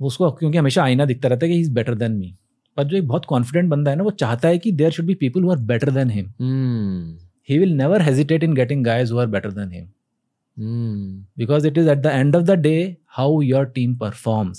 [0.00, 2.34] वो उसको क्योंकि हमेशा आईना दिखता रहता है कि इज़ बेटर देन मी
[2.76, 5.14] पर जो एक बहुत कॉन्फिडेंट बंदा है ना वो चाहता है कि there should be
[5.14, 6.32] people who are better than him
[7.50, 9.70] he will never hesitate in getting guys who are better than
[11.36, 14.58] because it is at the end of the day how your team performs.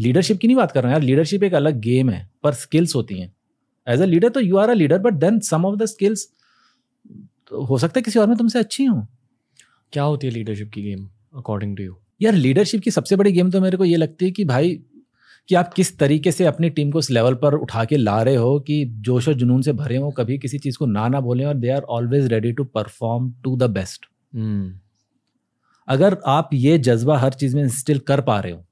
[0.00, 2.94] Leadership की नहीं बात कर रहा हूँ यार। Leadership एक अलग game है पर स्किल्स
[2.96, 3.32] होती हैं।
[3.86, 6.26] एज अ लीडर तो you are a leader but then some of the skills
[7.68, 9.06] हो सकता है किसी और में तुमसे अच्छी हो।
[9.92, 13.50] क्या होती है लीडरशिप की गेम अकॉर्डिंग टू यू यार लीडरशिप की सबसे बड़ी गेम
[13.50, 14.80] तो मेरे को ये लगती है कि भाई
[15.48, 18.34] कि आप किस तरीके से अपनी टीम को इस लेवल पर उठा के ला रहे
[18.36, 21.44] हो कि जोश और जुनून से भरे हो कभी किसी चीज़ को ना ना बोलें
[21.46, 24.06] और they are always ready to perform to the best
[25.88, 28.64] अगर आप ये जज्बा हर चीज़ में इंस्टिल कर पा रहे हो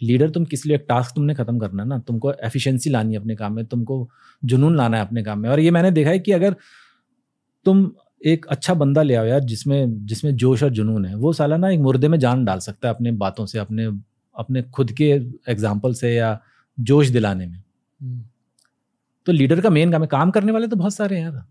[0.00, 3.20] लीडर तुम किस लिए एक टास्क तुमने खत्म करना है ना तुमको एफिशिएंसी लानी है
[3.20, 4.08] अपने काम में तुमको
[4.42, 6.56] जुनून लाना है अपने काम में। और ये मैंने देखा है कि अगर
[7.66, 7.90] तुम
[8.26, 11.70] एक अच्छा बंदा ले आओ यार जिसमें जिसमें जोश और जुनून है वो साला ना
[11.70, 13.86] एक मुर्दे में जान डाल सकता है अपने बातों से अपने
[14.36, 15.10] अपने खुद के
[15.48, 16.38] एग्ज़ाम्पल से या
[16.78, 17.62] जोश दिलाने में।
[19.26, 21.44] तो लीडर का मेन काम है काम करने वाले तो बहुत सारे हैं यार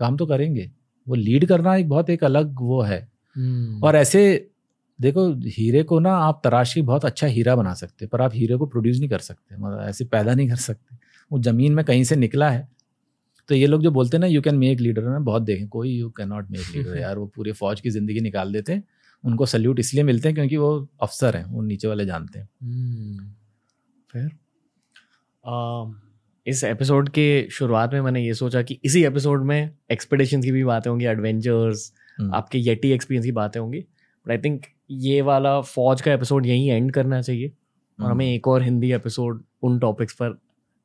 [0.00, 0.70] काम तो करेंगे।
[1.10, 3.00] वो लीड करना एक बहुत एक अलग वो है।
[3.82, 4.22] और ऐसे
[4.98, 8.56] देखो हीरे को ना आप तराश के बहुत अच्छा हीरा बना सकते पर आप हीरे
[8.56, 10.96] को प्रोड्यूस नहीं कर सकते मतलब ऐसे पैदा नहीं कर सकते।
[11.30, 12.68] वो ज़मीन में कहीं से निकला है
[13.48, 15.90] तो ये लोग जो बोलते हैं ना यू कैन मेक लीडर ना बहुत देखें कोई
[15.90, 18.82] you can not make leader यार वो पूरे फौज की ज़िंदगी निकाल देते हैं
[19.24, 20.70] उनको सल्यूट इसलिए मिलते हैं क्योंकि वो
[21.02, 22.48] अफसर हैं वो नीचे वाले जानते हैं।
[24.10, 24.30] फिर?
[26.46, 30.64] इस एपिसोड के शुरुआत में मैंने ये सोचा कि इसी एपिसोड में एक्सपेडिशन की भी
[30.64, 35.60] बातें होंगी एडवेंचर्स हम्म, आपके येटी एक्सपीरियंस की बातें होंगी। बट आई थिंक ये वाला
[35.60, 37.52] फौज का एपिसोड यहीं एंड करना चाहिए
[37.98, 40.38] और हमें एक और हिंदी एपिसोड उन टॉपिक्स पर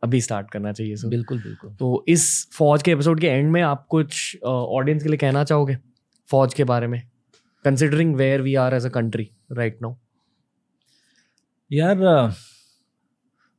[0.03, 3.62] अभी स्टार्ट करना चाहिए सर बिल्कुल बिल्कुल। तो इस फौज के एपिसोड के एंड में
[3.62, 5.78] आप कुछ ऑडियंस के लिए कहना चाहोगे
[6.30, 7.01] फौज के बारे में?
[7.66, 9.95] Considering where we are as a country right now
[11.72, 12.32] यार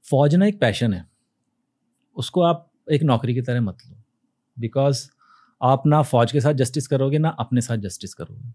[0.07, 1.05] फौज ना एक पैशन है।
[2.16, 3.96] उसको आप एक नौकरी की तरह मत लो।
[4.56, 5.06] बिकॉज़
[5.60, 8.52] आप ना फौज के साथ जस्टिस करोगे ना अपने साथ जस्टिस करोगे।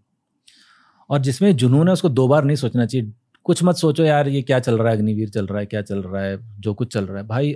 [1.10, 3.12] और जिसमें जुनून है उसको दो बार नहीं सोचना चाहिए।
[3.46, 4.96] कुछ मत सोचो यार ये क्या चल रहा है?
[4.96, 6.38] अग्निवीर चल रहा है क्या चल रहा है?
[6.60, 7.52] जो कुछ चल रहा है। भाई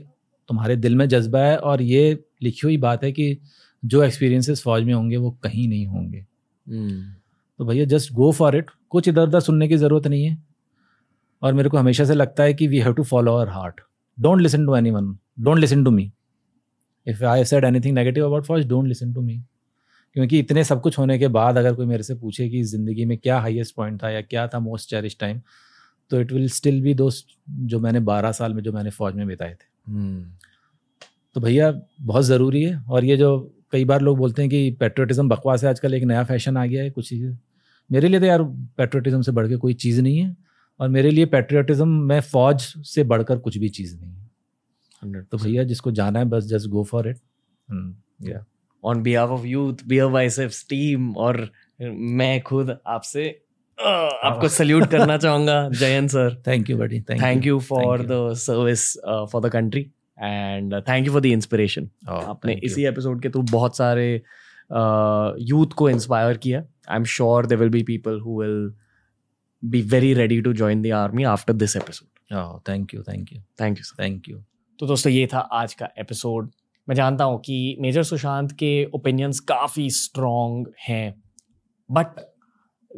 [0.48, 3.38] तुम्हारे दिल में जज्बा है और ये लिखी हुई बात है कि
[3.82, 6.26] जो एक्सपीरियंसेस फौज में होंगे वो कहीं नहीं होंगे।
[7.60, 10.36] तो भैया जस्ट गो फॉर इट कुछ इधर उधर सुनने की ज़रूरत नहीं है।
[11.42, 13.80] और मेरे को हमेशा से लगता है कि we have to follow our heart
[14.18, 16.10] don't listen to anyone don't listen to me
[17.06, 19.36] if I said anything negative about फॉज don't listen to me
[20.16, 23.16] क्योंकि इतने सब कुछ होने के बाद अगर कोई मेरे से पूछे कि ज़िंदगी में
[23.18, 25.40] क्या हाईएस्ट पॉइंट था या क्या था मोस्ट चेरिश टाइम
[26.10, 29.26] तो इट विल स्टिल बी दोस्त जो मैंने बारह साल में जो मैंने फौज में
[29.26, 29.66] बिताए थे।
[31.36, 33.38] तो भैया बहुत ज़रूरी है। और ये जो
[33.72, 36.82] कई बार लोग बोलते हैं कि पेट्रोटिज्म बकवास है आजकल एक नया फ़ैशन आ गया
[36.82, 37.34] है कुछ चीज़।
[37.90, 38.42] मेरे लिए तो यार
[38.78, 40.36] पेट्रोटिज्म से बढ़ के कोई चीज़ नहीं है।
[40.80, 45.64] और मेरे लिए पेट्रियोटिज्म में फ़ौज से बढ़कर कुछ भी चीज़ नहीं है। तो भैया
[45.64, 47.18] जिसको जाना है बस जस्ट गो फॉर इट
[48.22, 48.44] या
[48.84, 51.48] on behalf of youth Beer Biceps team और
[51.82, 53.28] मैं खुद आपसे
[53.78, 56.42] आपको सल्यूट करना चाहूँगा Jayant sir.
[56.46, 58.92] Thank you buddy thank you for the service
[59.32, 59.82] for the country
[60.18, 64.14] and thank you for the inspiration आपने इसी एपिसोड के थ्रू बहुत सारे
[65.48, 66.62] यूथ को इंस्पायर किया.
[66.88, 68.72] I am sure they will be people who will
[69.66, 73.78] be very ready to join the army after this episode thank you thank you thank
[73.78, 74.38] you thank you
[74.78, 76.50] तो दोस्तों ये था आज का एपिसोड
[76.88, 81.22] मैं जानता हूँ कि मेजर सुशांत के ओपिनियंस काफ़ी स्ट्रॉन्ग हैं।
[81.90, 82.06] बट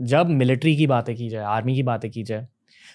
[0.02, 2.48] जब मिलिट्री की बातें की जाए आर्मी की बातें की जाए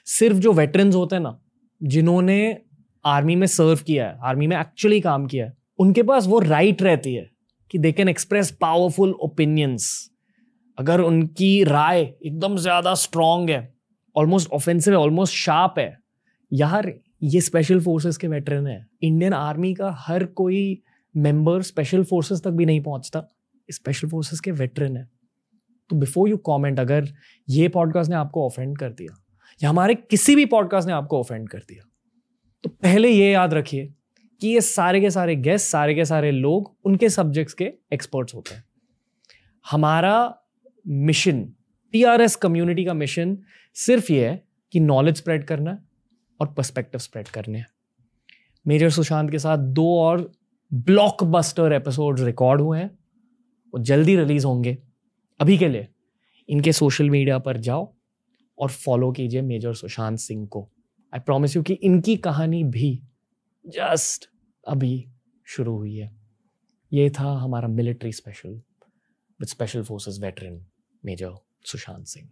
[0.05, 1.39] सिर्फ़ जो वेटरन्स होते हैं ना
[1.83, 2.57] जिन्होंने
[3.05, 6.75] आर्मी में सर्व किया है आर्मी में एक्चुअली काम किया है उनके पास वो राइट
[6.75, 7.29] right रहती है
[7.71, 10.12] कि they can express powerful opinions
[10.77, 13.73] अगर उनकी राय एकदम ज़्यादा स्ट्रॉन्ग है
[14.15, 15.97] ऑलमोस्ट ऑफेंसिव है ऑलमोस्ट शार्प है,
[16.51, 16.93] यार,
[17.23, 20.81] ये स्पेशल फोर्सेस के वेटरन है। इंडियन आर्मी का हर कोई
[21.15, 23.27] मेंबर स्पेशल फोर्सेस तक भी नहीं पहुँचता
[23.69, 25.07] स्पेशल फोर्सेस के वेटरन है।
[25.89, 27.07] तो बिफोर यू कमेंट अगर
[27.47, 29.17] ये पॉडकास्ट ने आपको ऑफेंड कर दिया,
[29.61, 31.83] या हमारे किसी भी पॉडकास्ट ने आपको ऑफेंड कर दिया
[32.63, 33.93] तो पहले ये याद रखिए
[34.41, 38.55] कि ये सारे के सारे गेस्ट सारे के सारे लोग, उनके सब्जेक्ट्स के एक्सपर्ट्स होते
[38.55, 38.63] हैं।
[39.65, 40.15] हमारा
[40.87, 41.53] मिशन
[41.91, 43.37] टीआरएस कम्युनिटी का मिशन
[43.73, 45.77] सिर्फ़ ये है कि नॉलेज स्प्रेड करना है
[46.41, 47.67] और पर्सपेक्टिव स्प्रेड करने हैं।
[48.67, 50.31] मेजर सुशांत के साथ दो और
[50.73, 52.99] ब्लॉकबस्टर एपिसोड रिकॉर्ड हुए हैं।
[53.73, 54.77] वो जल्दी रिलीज़ होंगे।
[55.39, 55.87] अभी के लिए
[56.49, 57.93] इनके सोशल मीडिया पर जाओ
[58.59, 60.69] और फॉलो कीजिए मेजर सुशांत सिंह को।
[61.13, 63.03] आई प्रॉमिस यू कि इनकी कहानी भी
[63.67, 64.29] जस्ट
[64.67, 65.05] अभी
[65.45, 66.11] शुरू हुई है।
[66.93, 70.65] ये था हमारा military special with special forces veteran
[71.05, 71.31] major
[71.65, 72.29] Sushant Singh